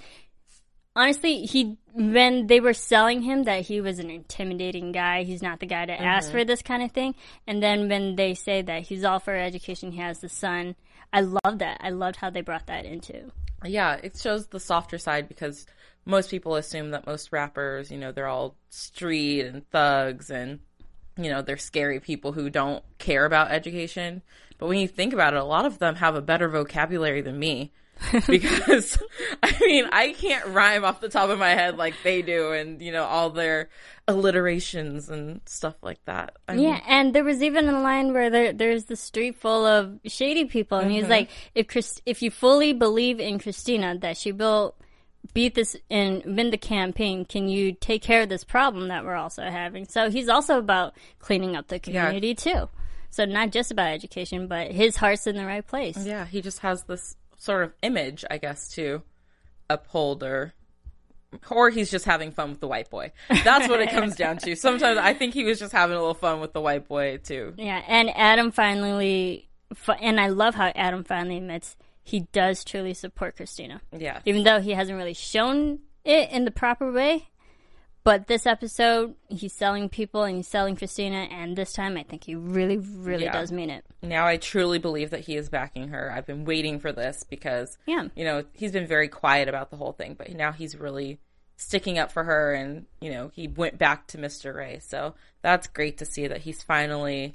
[0.96, 5.60] honestly, he when they were selling him that he was an intimidating guy, he's not
[5.60, 6.04] the guy to mm-hmm.
[6.04, 7.16] ask for this kind of thing.
[7.48, 10.76] And then when they say that he's all for education, he has the son.
[11.12, 11.78] I love that.
[11.82, 13.32] I loved how they brought that into.
[13.64, 15.66] Yeah, it shows the softer side because
[16.06, 20.60] most people assume that most rappers, you know, they're all street and thugs and,
[21.18, 24.22] you know, they're scary people who don't care about education.
[24.58, 27.40] But when you think about it, a lot of them have a better vocabulary than
[27.40, 27.72] me.
[28.28, 28.98] because
[29.42, 32.82] I mean, I can't rhyme off the top of my head like they do and,
[32.82, 33.70] you know, all their
[34.08, 36.36] alliterations and stuff like that.
[36.48, 39.66] I mean, Yeah, and there was even a line where there there's the street full
[39.66, 41.12] of shady people, and he's mm-hmm.
[41.12, 44.76] like, if Chris, if you fully believe in Christina that she will
[45.34, 49.16] beat this and win the campaign, can you take care of this problem that we're
[49.16, 49.86] also having?
[49.86, 52.70] So he's also about cleaning up the community too.
[53.10, 56.04] So not just about education, but his heart's in the right place.
[56.04, 59.02] Yeah, he just has this sort of image, I guess, to
[59.70, 60.54] uphold or
[61.50, 63.12] or he's just having fun with the white boy.
[63.44, 64.56] That's what it comes down to.
[64.56, 67.54] Sometimes I think he was just having a little fun with the white boy too.
[67.58, 69.50] Yeah, and Adam finally,
[70.00, 73.82] and I love how Adam finally admits he does truly support Christina.
[73.98, 74.20] Yeah.
[74.26, 77.30] even though he hasn't really shown it in the proper way.
[78.04, 82.26] But this episode, he's selling people and he's selling Christina, and this time I think
[82.26, 83.32] he really, really Yeah.
[83.32, 83.86] does mean it.
[84.02, 86.12] Now I truly believe that he is backing her.
[86.12, 88.10] I've been waiting for this because Yeah.
[88.16, 91.20] you know, he's been very quiet about the whole thing, but now he's really
[91.56, 94.54] sticking up for her and, you know, he went back to Mr.
[94.54, 94.80] Ray.
[94.80, 97.34] So that's great to see that he's finally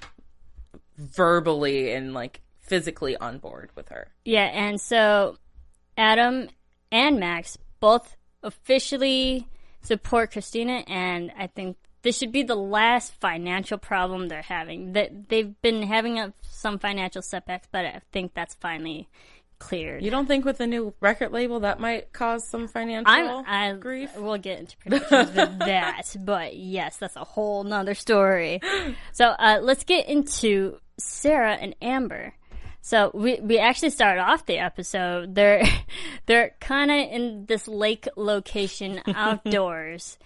[0.98, 4.08] verbally and like physically on board with her.
[4.24, 5.38] Yeah, and so
[5.96, 6.50] Adam
[6.92, 9.46] and Max both officially
[9.82, 14.92] support Christina, and I think this should be the last financial problem they're having.
[14.92, 19.08] That they've been having a, some financial setbacks, but I think that's finally
[19.58, 20.02] cleared.
[20.02, 23.72] You don't think with the new record label that might cause some financial I'm, I
[23.74, 24.16] grief?
[24.16, 28.60] We'll get into predictions with that, but yes, that's a whole nother story.
[29.12, 32.34] So uh, let's get into Sarah and Amber.
[32.80, 35.34] So we we actually start off the episode.
[35.34, 35.64] They're
[36.26, 40.18] they're kind of in this lake location outdoors.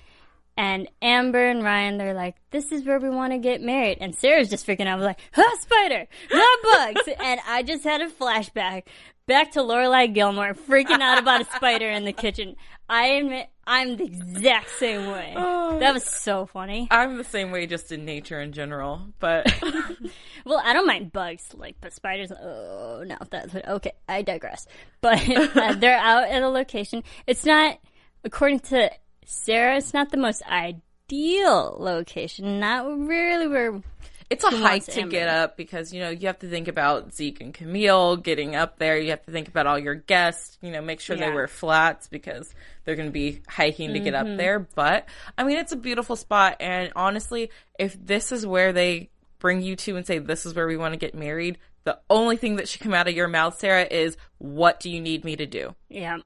[0.55, 4.15] And Amber and Ryan, they're like, "This is where we want to get married." And
[4.15, 8.83] Sarah's just freaking out, like, "Ah, spider, not bugs!" and I just had a flashback
[9.27, 12.57] back to Lorelai Gilmore freaking out about a spider in the kitchen.
[12.87, 15.35] I admit, I'm the exact same way.
[15.73, 16.87] That was so funny.
[16.91, 19.01] I'm the same way, just in nature in general.
[19.19, 19.53] But
[20.45, 22.31] Well, I don't mind bugs, like, but spiders.
[22.31, 23.67] Oh no, that's what.
[23.67, 24.67] Okay, I digress.
[25.01, 27.03] But uh, they're out at a location.
[27.27, 27.79] It's not,
[28.23, 28.91] according to
[29.25, 32.61] Sarah, it's not the most ideal location.
[32.61, 33.83] Not really where.
[34.33, 37.41] It's a hike to get up because you know you have to think about Zeke
[37.41, 38.99] and Camille getting up there.
[38.99, 40.59] You have to think about all your guests.
[40.61, 42.53] You know, make sure they wear flats because
[42.85, 44.33] they're going to be hiking to get Mm-hmm.
[44.33, 44.59] up there.
[44.61, 45.07] But
[45.39, 49.75] I mean, it's a beautiful spot, and honestly, if this is where they bring you
[49.77, 52.69] to and say this is where we want to get married, the only thing that
[52.69, 55.75] should come out of your mouth, Sarah, is what do you need me to do?
[55.89, 56.19] Yeah.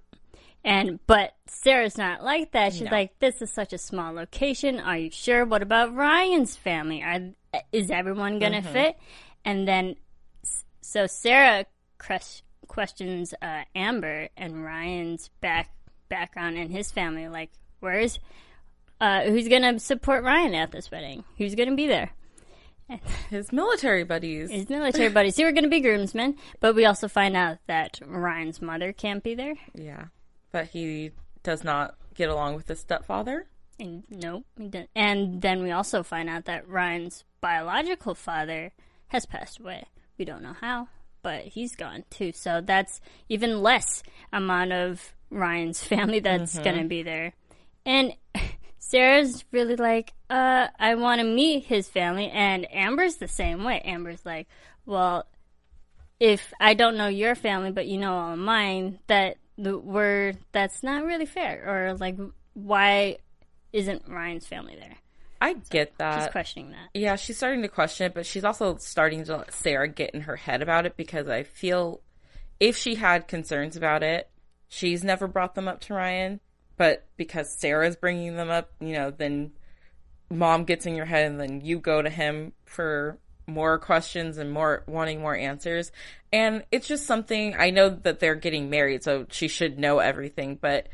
[0.67, 2.73] And but Sarah's not like that.
[2.73, 2.91] She's No.
[2.91, 4.81] like, "This is such a small location.
[4.81, 5.45] Are you sure?
[5.47, 7.03] What about Ryan's family?
[7.03, 7.21] Are
[7.73, 8.73] is everyone gonna Mm-hmm.
[8.73, 8.97] fit?"
[9.45, 9.95] And then,
[10.83, 11.67] so Sarah
[12.67, 15.71] questions uh, Amber and Ryan's back
[16.09, 17.29] background and his family.
[17.29, 17.51] Like,
[17.81, 18.19] where's
[19.01, 21.25] uh, who's gonna support Ryan at this wedding?
[21.39, 22.11] Who's gonna be there?
[23.31, 24.49] His military buddies.
[24.51, 25.37] His military buddies.
[25.37, 26.37] Who are gonna be groomsmen?
[26.61, 29.55] But we also find out that Ryan's mother can't be there.
[29.75, 30.05] yeah,
[30.57, 31.11] but he
[31.43, 33.45] does not get along with his stepfather.
[33.79, 34.89] And no, he didn't.
[34.97, 38.73] And then we also find out that Ryan's biological father
[39.09, 39.85] has passed away.
[40.17, 40.89] We don't know how,
[41.21, 42.33] but he's gone too.
[42.33, 47.35] So that's even less amount of Ryan's family that's going to be there.
[47.85, 48.15] And
[48.79, 52.31] Sarah's really like, uh, I want to meet his family.
[52.31, 53.83] And Amber's the same way.
[53.85, 54.49] Amber's like,
[54.87, 55.27] well,
[56.19, 60.35] if I don't know your family, but you know all of mine, that the we're
[60.53, 61.65] that's not really fair.
[61.67, 62.17] Or like,
[62.55, 63.19] why
[63.73, 64.97] isn't Ryan's family there?
[65.41, 66.23] I get that.
[66.23, 66.89] She's questioning that.
[66.95, 70.23] Yeah, she's starting to question it, but she's also starting to let Sarah get in
[70.23, 72.01] her head about it because I feel
[72.59, 74.31] if she had concerns about it,
[74.69, 76.41] she's never brought them up to Ryan.
[76.79, 79.53] But because Sarah's bringing them up, you know, then
[80.31, 84.51] mom gets in your head and then you go to him for more questions and
[84.51, 85.93] more wanting more answers.
[86.33, 90.59] And it's just something I know that they're getting married, so she should know everything,
[90.61, 90.89] but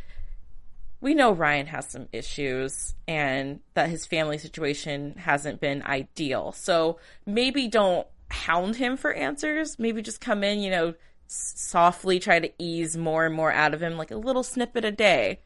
[1.00, 6.52] we know Ryan has some issues and that his family situation hasn't been ideal.
[6.52, 9.80] So maybe don't hound him for answers.
[9.80, 10.94] Maybe just come in, you know,
[11.26, 14.92] softly try to ease more and more out of him, like a little snippet a
[14.92, 15.40] day.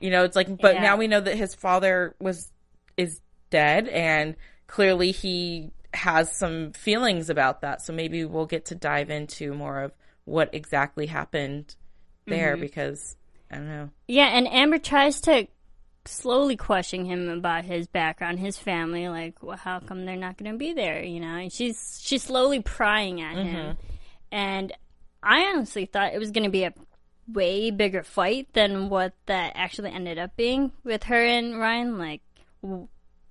[0.00, 0.82] You know, it's like, but Yeah.
[0.82, 2.50] now we know that his father was,
[2.96, 4.34] is dead and
[4.66, 7.82] clearly he has some feelings about that.
[7.82, 9.92] So maybe we'll get to dive into more of
[10.24, 11.74] what exactly happened
[12.26, 12.60] there mm-hmm.
[12.60, 13.16] because
[13.50, 13.90] I don't know.
[14.08, 15.48] Yeah, and Amber tries to
[16.04, 19.08] slowly question him about his background, his family.
[19.08, 21.02] Like, well, how come they're not going to be there?
[21.02, 23.46] You know, and she's she's slowly prying at him.
[23.46, 23.80] Mm-hmm.
[24.32, 24.72] And
[25.22, 26.74] I honestly thought it was going to be a
[27.32, 31.98] way bigger fight than what that actually ended up being with her and Ryan.
[31.98, 32.22] Like,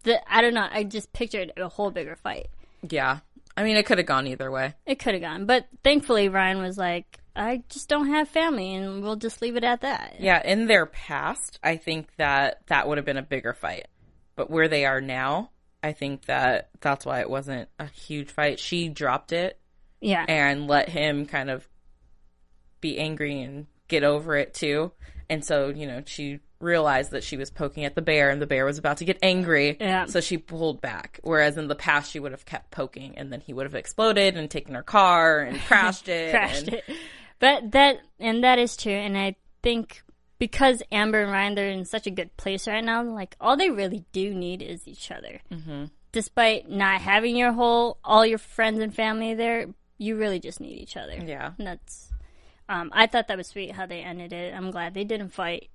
[0.03, 0.67] the I don't know.
[0.69, 2.47] I just pictured a whole bigger fight.
[2.89, 3.19] Yeah.
[3.57, 4.73] I mean, it could have gone either way.
[4.85, 9.01] It could have gone, but thankfully Ryan was like, "I just don't have family, and
[9.01, 12.97] we'll just leave it at that." Yeah, in their past, I think that that would
[12.97, 13.87] have been a bigger fight.
[14.35, 18.59] But where they are now, I think that that's why it wasn't a huge fight.
[18.59, 19.59] She dropped it
[20.01, 20.25] yeah.
[20.27, 21.67] and let him kind of
[22.81, 24.91] be angry and get over it too.
[25.29, 28.47] And so, you know, she realized that she was poking at the bear and the
[28.47, 29.77] bear was about to get angry.
[29.79, 30.05] Yeah.
[30.05, 31.19] So she pulled back.
[31.23, 34.37] Whereas in the past, she would have kept poking and then he would have exploded
[34.37, 36.31] and taken her car and crashed it.
[36.31, 36.83] crashed and- it.
[37.39, 40.01] But that and that is true, and I think
[40.39, 43.69] because Amber and Ryan they're in such a good place right now, like all they
[43.69, 45.41] really do need is each other.
[45.51, 45.85] Mm-hmm.
[46.13, 50.79] Despite not having your whole all your friends and family there, you really just need
[50.79, 51.15] each other.
[51.25, 51.51] Yeah.
[51.57, 52.09] and that's.
[52.69, 54.53] Um, I thought that was sweet how they ended it.
[54.53, 55.69] I'm glad they didn't fight,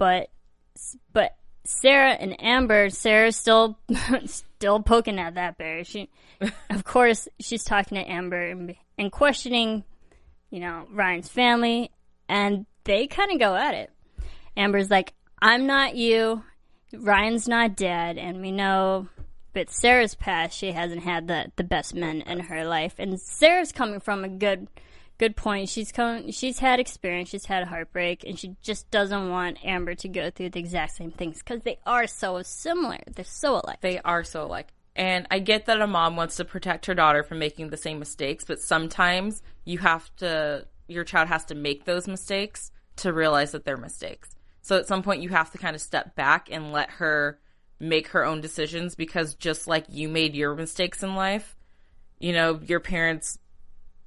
[0.00, 0.30] but
[1.12, 3.78] but Sarah and Amber, Sarah's still
[4.24, 5.84] still poking at that bear.
[5.84, 6.08] She,
[6.70, 9.84] of course, she's talking to Amber and, and questioning,
[10.50, 11.90] you know, Ryan's family,
[12.30, 13.90] and they kind of go at it.
[14.56, 16.44] Amber's like, "I'm not you.
[16.94, 19.08] Ryan's not dead, and we know."
[19.52, 23.70] But Sarah's past, she hasn't had the the best men in her life, and Sarah's
[23.70, 24.66] coming from a good
[25.20, 25.68] good point.
[25.68, 30.08] She's come, she's had experience, she's had heartbreak, and she just doesn't want Amber to
[30.08, 32.98] go through the exact same things because they are so similar.
[33.14, 33.82] They're so alike.
[33.82, 34.68] They are so alike.
[34.96, 37.98] And I get that a mom wants to protect her daughter from making the same
[37.98, 43.52] mistakes, but sometimes you have to, your child has to make those mistakes to realize
[43.52, 44.30] that they're mistakes.
[44.62, 47.38] So at some point, you have to kind of step back and let her
[47.78, 51.56] make her own decisions because just like you made your mistakes in life,
[52.18, 53.38] you know, your parents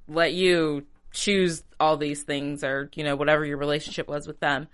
[0.08, 4.68] let you choose all these things or, you know, whatever your relationship was with them.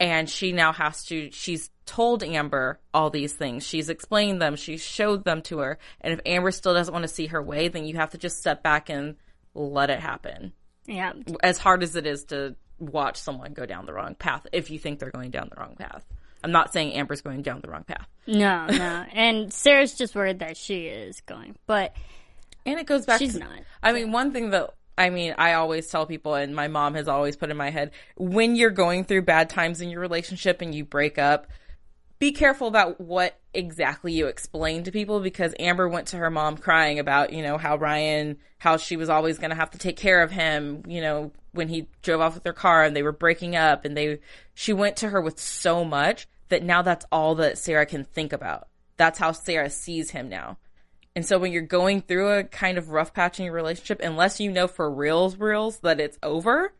[0.00, 3.66] And she now has to, she's told Amber all these things.
[3.66, 4.54] She's explained them.
[4.54, 5.78] She's showed them to her.
[6.00, 8.38] And if Amber still doesn't want to see her way, then you have to just
[8.38, 9.16] step back and
[9.54, 10.52] let it happen.
[10.86, 11.14] Yeah.
[11.42, 14.78] As hard as it is to watch someone go down the wrong path if you
[14.78, 16.04] think they're going down the wrong path.
[16.44, 18.06] I'm not saying Amber's going down the wrong path.
[18.26, 19.04] No, no.
[19.12, 21.56] and Sarah's just worried that she is going.
[21.66, 21.96] But
[22.64, 23.58] And it goes back She's to, not.
[23.82, 27.08] I mean, one thing that I mean, I always tell people, and my mom has
[27.08, 30.74] always put in my head, when you're going through bad times in your relationship and
[30.74, 31.46] you break up,
[32.18, 36.56] be careful about what exactly you explain to people because Amber went to her mom
[36.56, 39.96] crying about, you know, how Ryan, how she was always going to have to take
[39.96, 43.12] care of him, you know, when he drove off with their car and they were
[43.12, 44.18] breaking up and they,
[44.52, 48.32] she went to her with so much that now that's all that Sarah can think
[48.32, 48.66] about.
[48.96, 50.58] That's how Sarah sees him now.
[51.18, 54.38] And so when you're going through a kind of rough patch in your relationship, unless
[54.38, 56.72] you know for reals, reals that it's over,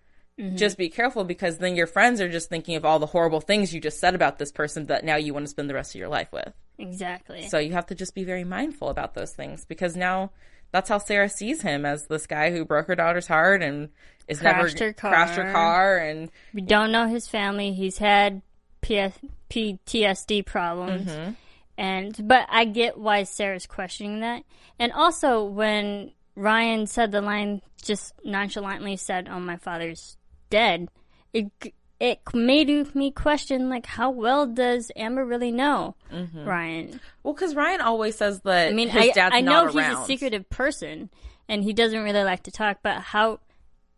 [0.55, 3.75] just be careful because then your friends are just thinking of all the horrible things
[3.75, 5.99] you just said about this person that now you want to spend the rest of
[5.99, 6.53] your life with.
[6.79, 7.49] exactly.
[7.49, 10.31] So you have to just be very mindful about those things because now
[10.71, 13.89] that's how Sarah sees him as this guy who broke her daughter's heart and
[14.29, 15.11] is Crashed never her car.
[15.11, 17.73] crashed her car and we don't know his family.
[17.73, 18.43] He's had
[18.83, 19.19] PS-
[19.51, 21.11] PTSD problems.
[21.11, 21.33] Mm-hmm.
[21.79, 24.43] And but I get why Sarah's questioning that.
[24.81, 30.17] And also when Ryan said the line just nonchalantly said, "Oh, my father's
[30.51, 30.89] dead."
[31.33, 31.53] It
[32.01, 36.45] it made me question like how well does Amber really know mm-hmm.
[36.45, 37.01] Ryan?
[37.23, 40.03] well, because Ryan always says that I mean, his I, dad's I know he's around.
[40.03, 41.11] a secretive person
[41.49, 43.41] and he doesn't really like to talk, but how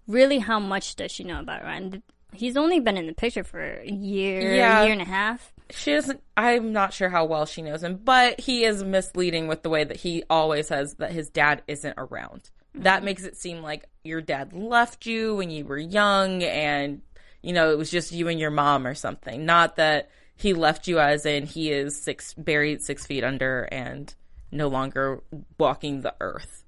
[0.07, 2.03] really how much does she know about Ryan?
[2.33, 4.81] He's only been in the picture for a year, Yeah.
[4.81, 5.53] a year and a half.
[5.75, 6.23] She doesn't.
[6.37, 9.85] I'm not sure how well she knows him, but he is misleading with the way
[9.85, 12.51] that he always says that his dad isn't around.
[12.75, 13.05] That mm-hmm.
[13.05, 17.03] makes it seem like your dad left you when you were young, and
[17.43, 19.45] you know it was just you and your mom or something.
[19.45, 24.15] Not that he left you as in he is six buried six feet under and
[24.51, 25.23] no longer
[25.59, 26.65] walking the earth.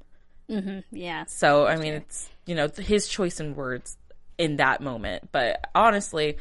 [0.50, 0.80] Mm-hmm.
[0.94, 1.24] Yeah.
[1.26, 3.96] So I mean, it's you know his choice in words
[4.38, 5.30] in that moment.
[5.32, 6.36] But honestly,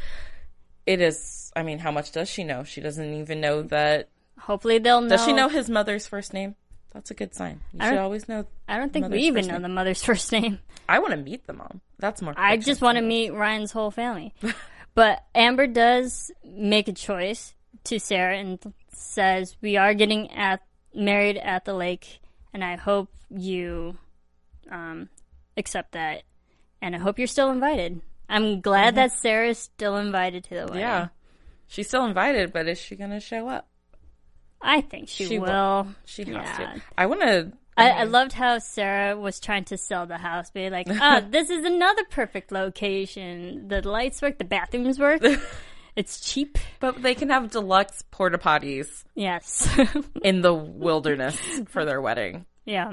[0.86, 1.52] it is.
[1.56, 2.64] I mean, how much does she know?
[2.64, 4.10] She doesn't even know that.
[4.40, 5.10] Hopefully they'll know.
[5.10, 6.56] Does she know his mother's first name?
[6.94, 7.62] That's a good sign.
[7.74, 8.46] You should always know.
[8.68, 9.62] I don't think we even know name.
[9.62, 10.60] the mother's first name.
[10.90, 11.82] I want to meet the mom.
[12.00, 12.34] That's more.
[12.36, 14.34] I just want to meet Ryan's whole family.
[14.96, 17.54] but Amber does make a choice
[17.86, 18.60] to Sarah and
[18.92, 20.62] says, "We are getting at
[20.94, 22.20] married at the lake,
[22.54, 23.98] and I hope you
[24.70, 25.08] um,
[25.56, 26.24] accept that,
[26.82, 30.74] and I hope you're still invited." I'm glad that Sarah's still invited to the wedding.
[30.74, 30.80] Mm-hmm.
[30.80, 31.08] Yeah,
[31.68, 33.68] she's still invited, but is she going to show up?
[34.62, 35.48] I think she, She will.
[35.48, 35.88] will.
[36.06, 36.74] She has Yeah.
[36.76, 36.82] to.
[36.98, 37.52] I want to.
[37.78, 41.50] I, I loved how Sarah was trying to sell the house, being like, "Oh, this
[41.50, 43.68] is another perfect location.
[43.70, 45.22] The lights work, the bathrooms work.
[45.96, 49.68] it's cheap." But they can have deluxe porta potties Yes,
[50.24, 50.54] in the
[50.86, 51.40] wilderness
[51.70, 52.46] for their wedding.
[52.66, 52.92] yeah.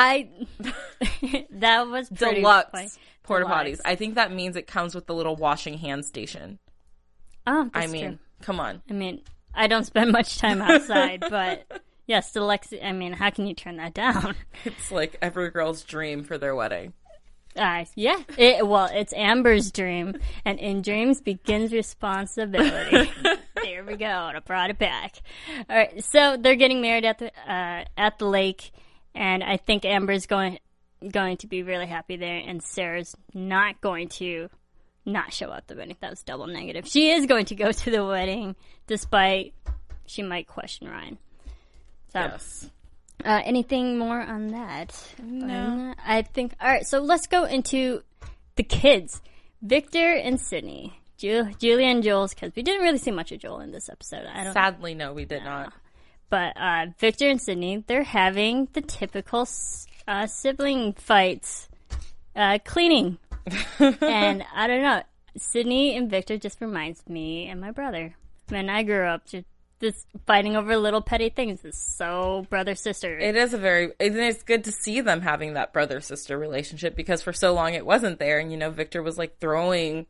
[0.00, 0.28] I
[1.50, 2.88] that was pretty Deluxe funny.
[3.22, 3.80] porta potties.
[3.84, 6.58] I think that means it comes with the little washing hand station.
[7.46, 8.18] Oh, I mean, true.
[8.42, 8.82] come on.
[8.88, 9.20] I mean,
[9.54, 12.72] I don't spend much time outside, but yes, deluxe.
[12.82, 14.34] I mean, how can you turn that down?
[14.64, 16.92] It's like every girl's dream for their wedding.
[17.56, 18.20] Uh, yeah.
[18.38, 23.10] It, well, it's Amber's dream, and in dreams begins responsibility.
[23.62, 24.06] there we go.
[24.06, 25.16] I brought it back.
[25.68, 26.04] All right.
[26.04, 28.70] So they're getting married at the uh, at the lake,
[29.14, 30.58] and I think Amber's going
[31.08, 34.48] going to be really happy there, and Sarah's not going to
[35.06, 35.96] not show up the wedding.
[36.00, 36.86] That was double negative.
[36.86, 39.54] She is going to go to the wedding, despite
[40.06, 41.18] she might question Ryan.
[42.12, 42.20] So.
[42.20, 42.70] Yes.
[43.22, 44.96] Uh, anything more on that?
[45.22, 45.94] No.
[46.04, 46.54] I think.
[46.60, 48.02] All right, so let's go into
[48.56, 49.20] the kids,
[49.60, 53.60] Victor and Sydney, Ju- Julia and Jules, because we didn't really see much of Joel
[53.60, 54.24] in this episode.
[54.26, 54.54] I don't.
[54.54, 55.72] Sadly, no, we did not.
[56.30, 59.46] But uh, Victor and Sydney, they're having the typical
[60.06, 61.68] uh, sibling fights,
[62.36, 63.18] uh, cleaning,
[63.78, 65.02] and I don't know.
[65.36, 68.14] Sydney and Victor just reminds me and my brother.
[68.48, 69.46] When I grew up, just
[69.80, 73.18] this fighting over little petty things is so brother sister.
[73.18, 76.94] It is a very, and it's good to see them having that brother sister relationship
[76.94, 78.38] because for so long it wasn't there.
[78.38, 80.06] And, you know, Victor was like throwing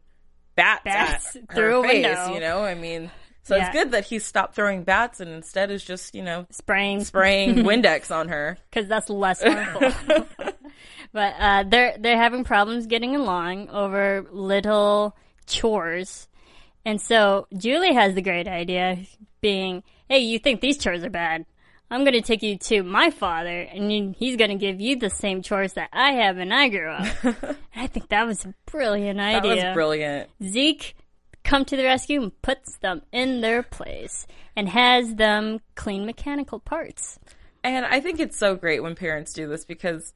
[0.57, 2.35] bats, Bats at through a face, window.
[2.35, 2.65] you know?
[2.65, 3.11] I mean,
[3.51, 3.67] So Yeah.
[3.67, 7.55] it's good that he stopped throwing bats and instead is just, you know, Spraying spraying
[7.67, 8.57] Windex on her.
[8.71, 10.27] because that's less harmful.
[11.13, 16.29] but uh, they're they're having problems getting along over little chores,
[16.85, 18.99] and so Julie has the great idea,
[19.41, 21.45] being, "Hey, you think these chores are bad?
[21.91, 25.11] I'm going to take you to my father, and he's going to give you the
[25.11, 27.07] same chores that I have when I grew up."
[27.75, 29.67] I think that was a brilliant That idea.
[29.67, 30.31] was brilliant.
[30.45, 30.95] Zeke
[31.51, 34.25] come to the rescue and puts them in their place
[34.55, 37.19] and has them clean mechanical parts.
[37.65, 40.15] And I think it's so great when parents do this because,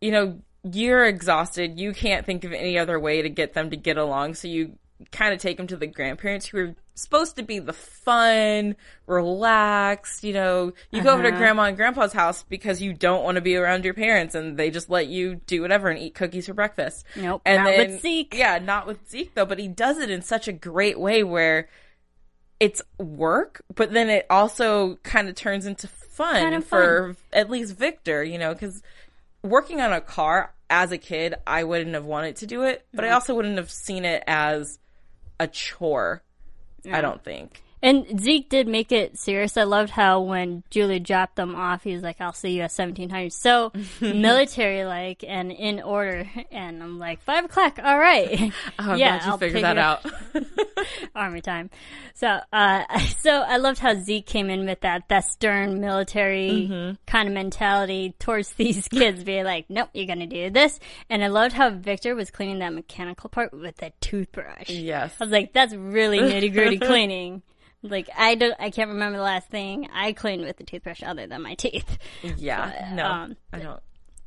[0.00, 1.80] you know, you're exhausted.
[1.80, 4.34] You can't think of any other way to get them to get along.
[4.34, 4.78] So you
[5.10, 8.76] kind of take them to the grandparents who are supposed to be the fun,
[9.06, 11.38] relaxed, you know, you go over to Uh-huh.
[11.38, 14.70] grandma and grandpa's house because you don't want to be around your parents and they
[14.70, 17.04] just let you do whatever and eat cookies for breakfast.
[17.16, 18.34] Nope, and not then, with Zeke.
[18.34, 21.68] Yeah, not with Zeke though, but he does it in such a great way where
[22.60, 27.48] it's work, but then it also kind of turns into fun Kind of for at
[27.48, 28.82] least Victor, you know, because
[29.42, 33.04] working on a car as a kid, I wouldn't have wanted to do it, but
[33.04, 34.80] I also wouldn't have seen it as
[35.38, 36.22] a chore.
[36.90, 37.62] I don't think.
[37.82, 39.56] And Zeke did make it serious.
[39.56, 42.72] I loved how when Julie dropped them off, he was like, "I'll see you at
[42.72, 46.28] 1700." So military like and in order.
[46.50, 47.78] And I'm like, five o'clock.
[47.82, 48.52] All right.
[48.80, 50.04] Oh, I'm yeah, glad you I'll figured pick that out.
[51.14, 51.70] army time.
[52.14, 56.94] So, uh, so I loved how Zeke came in with that that stern military Mm-hmm.
[57.06, 60.78] kind of mentality towards these kids, being like, "Nope, you're gonna do this."
[61.10, 64.68] And I loved how Victor was cleaning that mechanical part with a toothbrush.
[64.70, 65.14] yes.
[65.20, 67.42] I was like, "That's really nitty gritty cleaning."
[67.82, 71.26] Like I don't, I can't remember the last thing I cleaned with a toothbrush other
[71.26, 71.98] than my teeth.
[72.36, 72.92] Yeah.
[72.94, 73.80] No, um, I don't.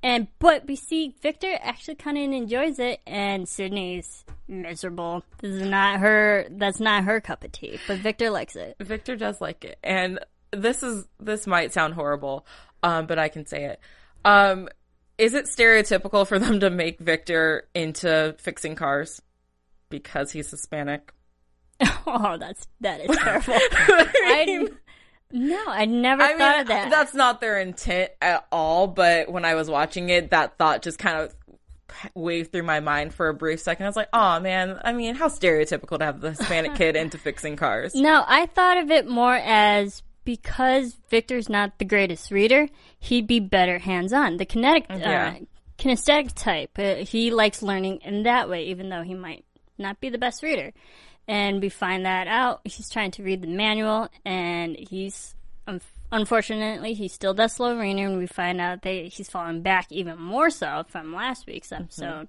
[0.03, 5.23] And but we see Victor actually kind of enjoys it, and Sydney's miserable.
[5.39, 6.47] This is not her.
[6.49, 7.79] That's not her cup of tea.
[7.87, 8.77] But Victor likes it.
[8.79, 10.19] Victor does like it, and
[10.51, 12.47] this is this might sound horrible,
[12.81, 13.79] um, but I can say it.
[14.25, 14.69] Um,
[15.17, 19.21] is it stereotypical for them to make Victor into fixing cars
[19.89, 21.13] because he's Hispanic?
[22.07, 23.53] Oh, that's that is terrible.
[23.73, 24.67] I
[25.31, 26.89] no, I never I thought mean, of that.
[26.89, 28.87] that's not their intent at all.
[28.87, 31.33] But when I was watching it, that thought just kind of
[32.13, 33.85] waved through my mind for a brief second.
[33.85, 37.17] I was like, "Oh man, I mean, how stereotypical to have the Hispanic kid into
[37.17, 42.67] fixing cars." No, I thought of it more as because Victor's not the greatest reader,
[42.99, 44.37] he'd be better hands-on.
[44.37, 45.35] The kinetic, Yeah.
[45.39, 45.43] uh,
[45.77, 49.45] kinesthetic type, uh, he likes learning in that way, even though he might
[49.79, 50.73] not be the best reader.
[51.27, 52.61] And we find that out.
[52.65, 55.35] He's trying to read the manual, and he's
[55.67, 55.79] um,
[56.11, 57.99] unfortunately he still does slow reading.
[58.05, 62.27] And we find out that he's fallen back even more so from last week's episode.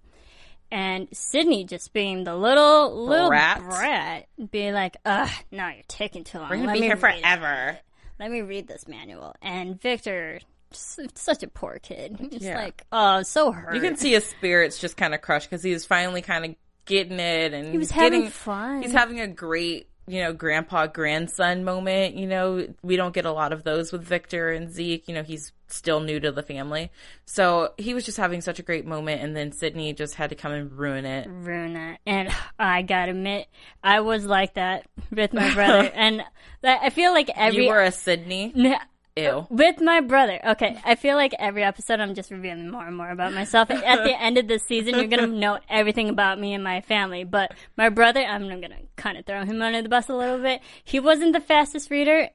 [0.71, 3.61] And Sydney just being the little little Brat.
[3.69, 6.49] brat, being like, "Ugh, no, you're taking too long.
[6.49, 7.23] We're gonna Let be here read it.
[7.23, 7.79] forever.
[8.19, 10.41] Let me read this manual." And Victor,
[10.71, 12.57] such a poor kid, just Yeah.
[12.57, 13.75] like, oh, so hurt.
[13.75, 16.55] You can see his spirits just kind of crushed because he's finally kind of
[16.87, 18.83] getting it, and he was he's having getting, fun.
[18.83, 22.17] He's having a great, you know, grandpa grandson moment.
[22.17, 25.09] You know, we don't get a lot of those with Victor and Zeke.
[25.09, 26.91] You know, he's still new to the family,
[27.25, 30.37] so he was just having such a great moment, and then Sydney just had to
[30.37, 31.29] come and ruin it.
[31.29, 31.99] ruin it.
[32.07, 32.29] And
[32.59, 33.49] I gotta admit,
[33.83, 36.23] I was like that with my brother, and
[36.63, 38.53] I feel like every you were a Sydney.
[39.17, 39.25] Ew.
[39.29, 40.41] Uh, with my brother.
[40.53, 43.71] Okay, I feel like every episode I'm just revealing more and more about myself.
[43.71, 47.25] At the end of this season, you're gonna know everything about me and my family.
[47.25, 50.61] But my brother, I'm gonna kind of throw him under the bus a little bit.
[50.85, 52.31] He wasn't the fastest reader,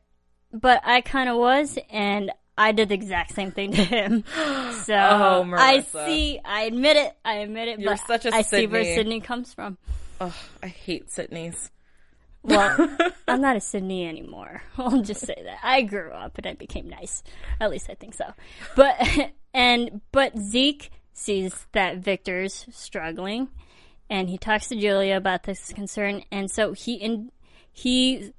[0.54, 4.24] but I kind of was, and I did the exact same thing to him.
[4.84, 6.40] So Oh, I see.
[6.46, 7.14] I admit it.
[7.26, 7.80] I admit it.
[7.80, 8.96] You're but such a I see where Sydney.
[8.96, 9.78] Sydney comes from.
[10.22, 10.32] Ugh,
[10.64, 11.72] I hate Sydney's.
[12.48, 14.64] Well, I'm not a Sydney anymore.
[14.78, 15.60] I'll just say that.
[15.64, 17.24] I grew up and I became nice.
[17.60, 18.34] At least I think so.
[18.76, 18.96] But
[19.54, 23.50] and but Zeke sees that Victor's struggling
[24.10, 27.32] and he talks to Julia about this concern and so he in
[27.72, 28.32] he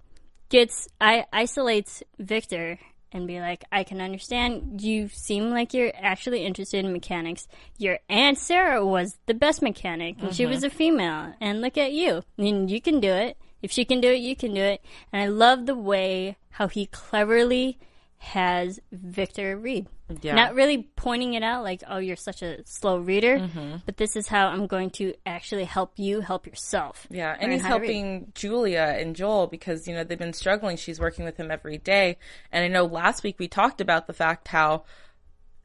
[0.49, 2.79] gets I isolates Victor
[3.11, 7.49] and be like, I can understand you seem like you're actually interested in mechanics.
[7.79, 10.67] Your aunt Sarah was the best mechanic and she was mm-hmm.
[10.67, 12.23] a female and look at you.
[12.39, 13.39] I mean, you can do it.
[13.63, 14.83] If she can do it, you can do it.
[15.13, 17.79] And I love the way how he cleverly
[18.19, 19.87] has Victor read.
[20.23, 20.35] Yeah.
[20.35, 23.77] Not really pointing it out like, oh, you're such a slow reader, mm-hmm.
[23.85, 27.07] but this is how I'm going to actually help you help yourself.
[27.11, 27.87] Yeah, and he's how to read.
[27.87, 30.79] helping Julia and Joel because you know they've been struggling.
[30.79, 32.17] She's working with him every day,
[32.51, 34.85] and I know last week we talked about the fact how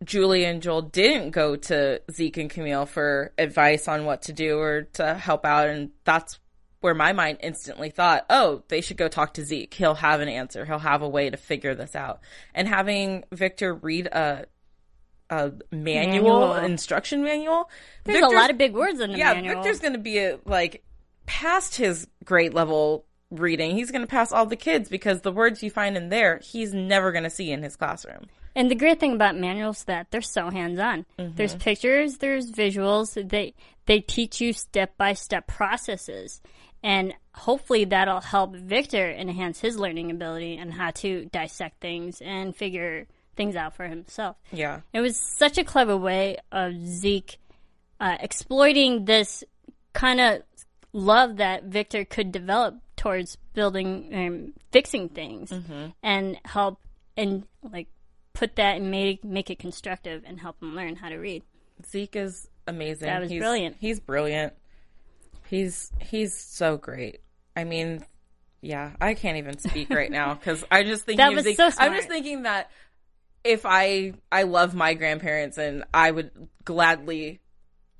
[0.03, 4.59] Julia and Joel didn't go to Zeke and Camille for advice on what to do
[4.59, 6.37] or to help out, and that's
[6.83, 9.73] where my mind instantly thought, oh, they should go talk to Zeke.
[9.73, 10.65] He'll have an answer.
[10.65, 12.19] He'll have a way to figure this out.
[12.53, 14.45] And having Victor read a
[15.29, 16.65] a manual, Manual.
[16.65, 17.69] instruction manual.
[18.03, 19.55] There's a lot of big words in the yeah, manual.
[19.55, 20.83] Victor's going to be a, like
[21.25, 23.75] past his grade level reading.
[23.75, 26.73] He's going to pass all the kids because the words you find in there, he's
[26.73, 28.27] never going to see in his classroom.
[28.55, 31.05] And the great thing about manuals is that they're so hands on.
[31.17, 31.35] Mm-hmm.
[31.35, 33.29] There's pictures, there's visuals.
[33.29, 33.55] They
[33.85, 36.41] they teach you step by step processes,
[36.83, 42.55] and hopefully that'll help Victor enhance his learning ability and how to dissect things and
[42.55, 44.35] figure things out for himself.
[44.51, 44.81] Yeah.
[44.91, 47.39] It was such a clever way of Zeke
[47.99, 49.43] uh, exploiting this
[49.93, 50.43] kind of
[50.91, 55.51] love that Victor could develop towards building and fixing things
[56.03, 56.79] and help
[57.17, 57.87] and like
[58.33, 61.43] put that and make make it constructive and help him learn how to read.
[61.85, 63.07] Zeke is amazing.
[63.07, 63.77] That was he's, brilliant.
[63.79, 64.53] He's brilliant.
[65.53, 67.19] He's he's so great.
[67.55, 68.03] I mean,
[68.61, 71.57] yeah, I can't even speak right now because I just think That was Zeke.
[71.57, 72.71] so I'm just thinking that
[73.43, 76.31] if I I love my grandparents and I would
[76.65, 77.39] gladly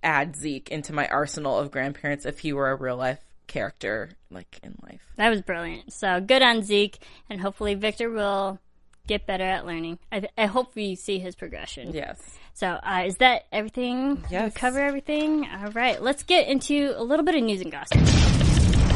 [0.02, 4.60] add Zeke into my arsenal of grandparents if he were a real life character like
[4.64, 5.04] in life.
[5.18, 5.94] That was brilliant.
[5.94, 6.98] So good on Zeke,
[7.30, 8.60] and hopefully Victor will
[9.08, 10.00] get better at learning.
[10.12, 11.94] I, I hope we see his progression.
[11.94, 12.20] Yes.
[12.54, 14.16] So, uh, is that everything?
[14.16, 14.54] Did we Yes.
[14.54, 15.46] cover everything?
[15.48, 16.02] All right.
[16.02, 17.98] Let's get into a little bit of news and gossip.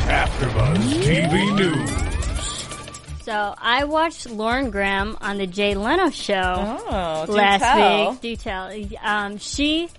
[0.08, 3.24] AfterBuzz TV News.
[3.24, 8.12] So, I watched Lauren Graham on the Jay Leno show Oh, last tell.
[8.12, 8.22] week.
[8.22, 8.72] Do tell.
[9.03, 9.89] Um, she,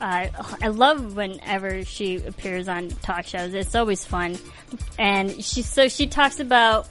[0.00, 0.28] uh,
[0.62, 3.52] I love whenever she appears on talk shows.
[3.54, 4.38] It's always fun.
[4.96, 6.86] And she, so she talks about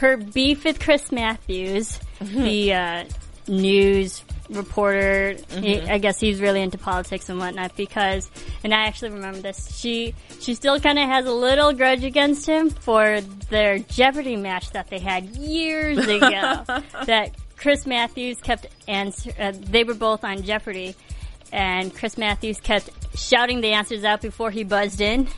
[0.00, 2.42] her beef with Chris Matthews, Mm-hmm.
[2.42, 3.04] the uh,
[3.48, 5.34] news reporter.
[5.38, 5.62] Mm-hmm.
[5.62, 8.30] He- I guess he's really into politics and whatnot because,
[8.62, 9.74] and I actually remember this.
[9.78, 14.70] She she still kind of has a little grudge against him for their Jeopardy match
[14.72, 16.64] that they had years ago.
[17.06, 19.32] that Chris Matthews kept answer.
[19.38, 20.94] Uh, they were both on Jeopardy.
[21.52, 25.28] And Chris Matthews kept shouting the answers out before he buzzed in,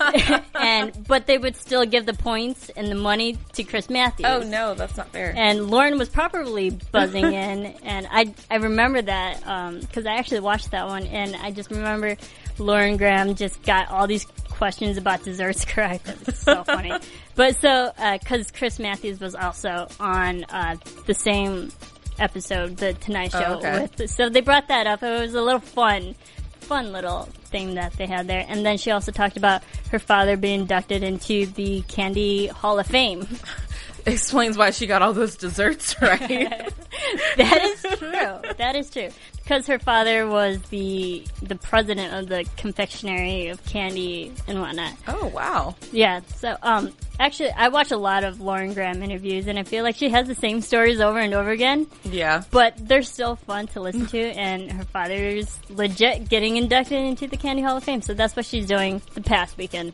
[0.54, 4.26] and but they would still give the points and the money to Chris Matthews.
[4.28, 5.34] Oh no, that's not fair.
[5.36, 10.70] And Lauren was properly buzzing in, and I I remember that because I actually watched
[10.70, 12.16] that one, and I just remember
[12.58, 14.26] Lauren Graham just got all these
[14.58, 16.08] questions about desserts correct.
[16.08, 16.92] It was so funny.
[17.34, 20.74] But so because Chris Matthews was also on uh,
[21.06, 21.70] the same
[22.18, 23.88] episode, the Tonight oh, Show, Oh, okay.
[23.98, 25.02] with so they brought that up.
[25.02, 26.14] It was a little fun.
[26.60, 30.36] Fun little thing that they had there, and then she also talked about her father
[30.36, 33.26] being inducted into the Candy Hall of Fame.
[34.12, 36.72] Explains why she got all those desserts right.
[37.36, 38.52] That is true.
[38.58, 39.08] That is true.
[39.42, 44.92] Because her father was the the president of the confectionery of candy and whatnot.
[45.06, 45.74] oh wow.
[45.92, 46.20] Yeah.
[46.36, 49.96] So, um, actually, I watch a lot of Lauren Graham interviews, and I feel like
[49.96, 52.42] she has the same stories over and over again, Yeah.
[52.50, 54.18] but they're still fun to listen to.
[54.38, 58.44] And her father's legit getting inducted into the Candy Hall of Fame, so that's what
[58.44, 59.92] she's doing the past weekend,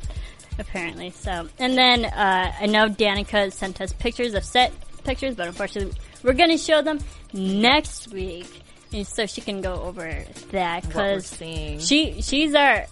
[0.59, 1.11] apparently.
[1.11, 4.73] So, and then uh, I know Danica sent us pictures of set
[5.05, 6.99] pictures, but unfortunately, we're gonna show them
[7.33, 8.49] next week,
[8.93, 11.37] and so she can go over that because
[11.81, 12.87] she she's our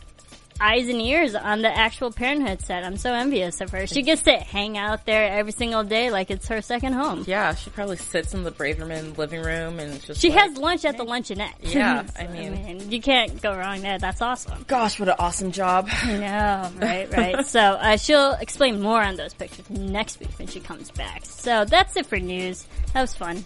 [0.63, 2.85] eyes and ears on the actual Parenthood set.
[2.85, 3.87] I'm so envious of her.
[3.87, 7.25] She gets to hang out there every single day like it's her second home.
[7.27, 10.85] Yeah, she probably sits in the Braverman living room and just She like, has lunch
[10.85, 11.55] at the luncheonette.
[11.61, 13.99] Yeah, So, I mean- you can't go wrong there.
[13.99, 14.65] That's awesome.
[14.69, 15.89] Gosh, what an awesome job.
[16.03, 17.47] I know, right, right.
[17.47, 21.25] so uh, she'll explain more on those pictures next week when she comes back.
[21.25, 22.67] So that's it for news.
[22.95, 23.45] That was fun.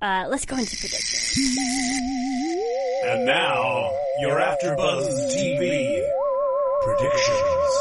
[0.00, 1.56] Uh, let's go into predictions.
[3.04, 6.06] And now, your AfterBuzz TV
[6.88, 7.76] predictions.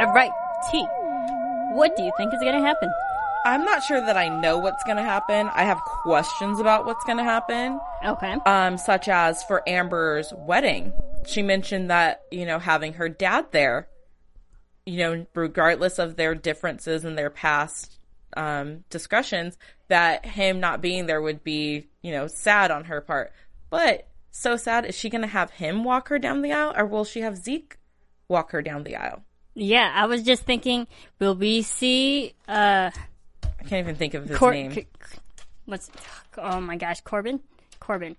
[0.00, 0.32] All right,
[0.70, 0.84] T.
[1.72, 2.90] What do you think is going to happen?
[3.44, 5.48] I'm not sure that I know what's going to happen.
[5.54, 7.80] I have questions about what's going to happen.
[8.04, 8.34] Okay.
[8.44, 10.92] Um, such as for Amber's wedding.
[11.26, 13.88] She mentioned that, you know, having her dad there,
[14.84, 17.98] you know, regardless of their differences and their past
[18.36, 19.56] um, discussions,
[19.88, 23.32] that him not being there would be, you know, sad on her part.
[23.70, 26.84] But so sad, is she going to have him walk her down the aisle or
[26.84, 27.76] will she have Zeke
[28.30, 29.22] walk her down the aisle?
[29.54, 30.86] Yeah, I was just thinking,
[31.18, 32.90] will we see uh
[33.44, 34.72] I can't even think of his Cor- name.
[34.72, 34.86] C-
[35.66, 35.90] what's
[36.38, 37.40] oh my gosh, Corbett?
[37.80, 38.16] Corbett.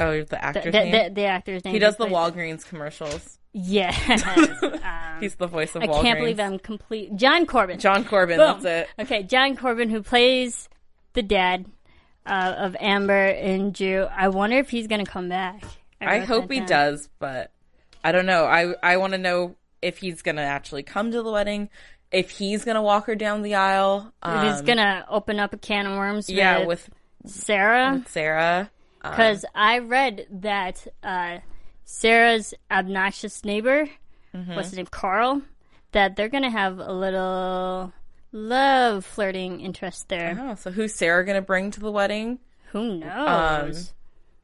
[0.00, 0.92] oh, the The, actor's the, name.
[0.92, 1.74] the, the actor's name.
[1.74, 3.38] he does the Walgreens commercials.
[3.52, 4.24] Yes.
[4.62, 6.02] um, He's the voice of I Walgreens.
[6.02, 7.14] can't believe I'm complete.
[7.16, 7.78] John Corbett.
[7.78, 8.60] John Corbett, Boom.
[8.60, 8.88] that's it.
[9.04, 10.68] Okay, John Corbett, who plays
[11.12, 11.66] the dad
[12.26, 14.04] uh, of Amber and Drew.
[14.04, 15.62] I wonder if he's going to come back.
[16.00, 16.66] I wrote hope he down.
[16.68, 17.52] does, but
[18.04, 18.44] I don't know.
[18.44, 21.70] I I want to know if he's gonna actually come to the wedding,
[22.12, 24.12] if he's gonna walk her down the aisle.
[24.22, 26.28] Um, He's gonna open up a can of worms.
[26.30, 26.88] yeah, with,
[27.22, 28.70] with Sarah Sarah.
[29.02, 31.38] Um, because I read that uh,
[31.84, 33.88] Sarah's obnoxious neighbor,
[34.34, 34.54] Mm-hmm.
[34.54, 35.42] what's his name, Carl,
[35.92, 37.92] that they're gonna have a little
[38.32, 40.36] love flirting interest there.
[40.40, 42.38] Oh, so who's Sarah gonna bring to the wedding?
[42.72, 43.92] Who knows?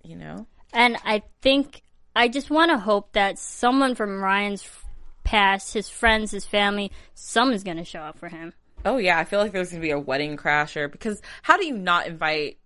[0.05, 1.83] You know, And I think
[2.15, 4.69] I just want to hope that someone from Ryan's
[5.25, 8.53] past, his friends, his family, someone's going to show up for him.
[8.85, 11.77] Oh yeah, I feel like there's gonna be a wedding crasher because how do you
[11.77, 12.59] not invite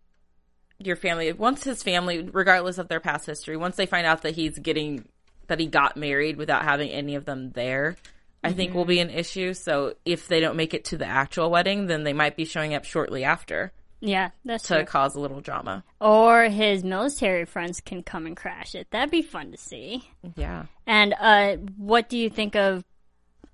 [0.79, 4.35] your family once his family, regardless of their past history, once they find out that
[4.35, 5.09] he's getting
[5.49, 7.97] that he got married without having any of them there,
[8.43, 8.89] I think will mm-hmm.
[8.89, 9.55] be an issue.
[9.55, 12.75] So if they don't make it to the actual wedding, then they might be showing
[12.75, 13.73] up shortly after
[14.05, 14.85] Yeah, that's to true.
[14.85, 15.83] cause a little drama.
[15.99, 18.87] Or his military friends can come and crash it.
[18.91, 20.09] That'd be fun to see.
[20.37, 20.67] Yeah.
[20.87, 22.85] And uh, what do you think of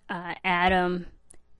[0.08, 1.06] uh, Adam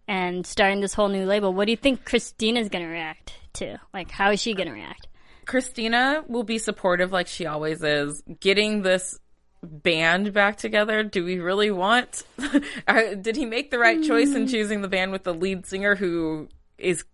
[0.08, 1.52] and starting this whole new label?
[1.54, 3.78] What do you think Christina's going to react to?
[3.94, 5.06] Like, how is she going to react?
[5.46, 8.22] Christina will be supportive like she always is.
[8.40, 9.18] Getting this
[9.62, 12.24] band back together, do we really want?
[12.88, 16.48] Did he make the right choice in choosing the band with the lead singer who
[16.76, 17.04] is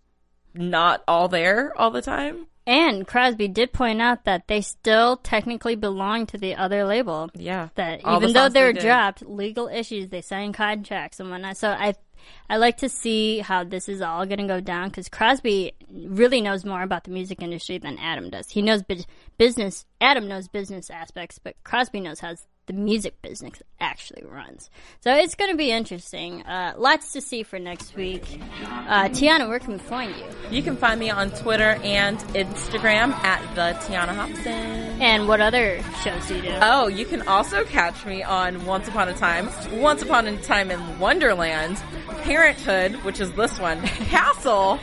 [0.57, 2.47] not all there all the time?
[2.69, 7.31] And Crosby did point out that they still technically belong to the other label.
[7.35, 7.69] Yeah.
[7.77, 8.83] that All the even though they they were did.
[8.83, 11.57] dropped, legal issues, they signed contracts and whatnot.
[11.57, 11.95] So I,
[12.51, 16.41] I like to see how this is all going to go down because Crosby really
[16.41, 18.51] knows more about the music industry than Adam does.
[18.51, 19.05] He knows bu-
[19.39, 19.85] business.
[20.01, 22.35] Adam knows business aspects, but Crosby knows how
[22.67, 24.71] the music business actually runs.
[25.01, 26.43] So it's going to be interesting.
[26.43, 28.25] Uh, lots to see for next week.
[28.65, 30.25] Uh, Tiana, where can we find you?
[30.51, 34.53] You can find me on Twitter and Instagram at the Tiana Hobson.
[35.01, 36.59] And what other shows do you do?
[36.61, 39.49] Oh, you can also catch me on Once Upon a Time,
[39.81, 41.77] Once Upon a Time in Wonderland,
[42.23, 44.81] Parenthood, which is this one, Castle,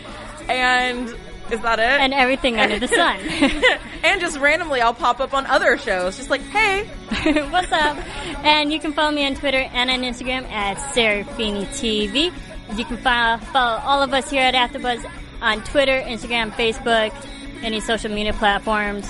[0.48, 1.14] and
[1.52, 1.84] is that it?
[1.86, 3.20] and everything under the sun.
[4.04, 6.90] and just randomly I'll pop up on other shows, just like, hey,
[7.24, 7.98] What's up?
[8.44, 12.34] And you can follow me on Twitter and on Instagram at Serafini TV.
[12.78, 15.10] You can follow, follow all of us here at AfterBuzz
[15.42, 17.14] on Twitter, Instagram, Facebook,
[17.62, 19.08] any social media platforms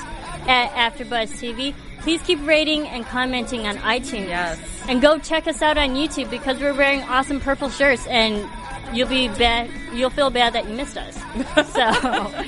[0.47, 1.73] at AfterBuzz TV.
[2.01, 4.27] Please keep rating and commenting on iTunes.
[4.27, 4.59] Yes.
[4.87, 8.47] And go check us out on YouTube because we're wearing awesome purple shirts and
[8.95, 11.15] you'll be bad, you'll feel bad that you missed us.
[11.73, 12.45] so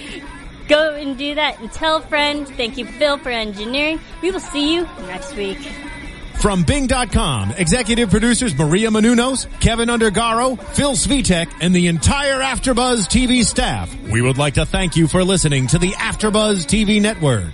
[0.68, 2.48] go and do that and tell a friend.
[2.48, 4.00] Thank you, Phil, for engineering.
[4.22, 5.60] We will see you next week.
[6.42, 13.44] From Bing.com, executive producers Maria Menounos, Kevin Undergaro, Phil Svitek, and the entire Afterbuzz TV
[13.44, 13.96] staff.
[14.12, 17.54] We would like to thank you for listening to the Afterbuzz TV network.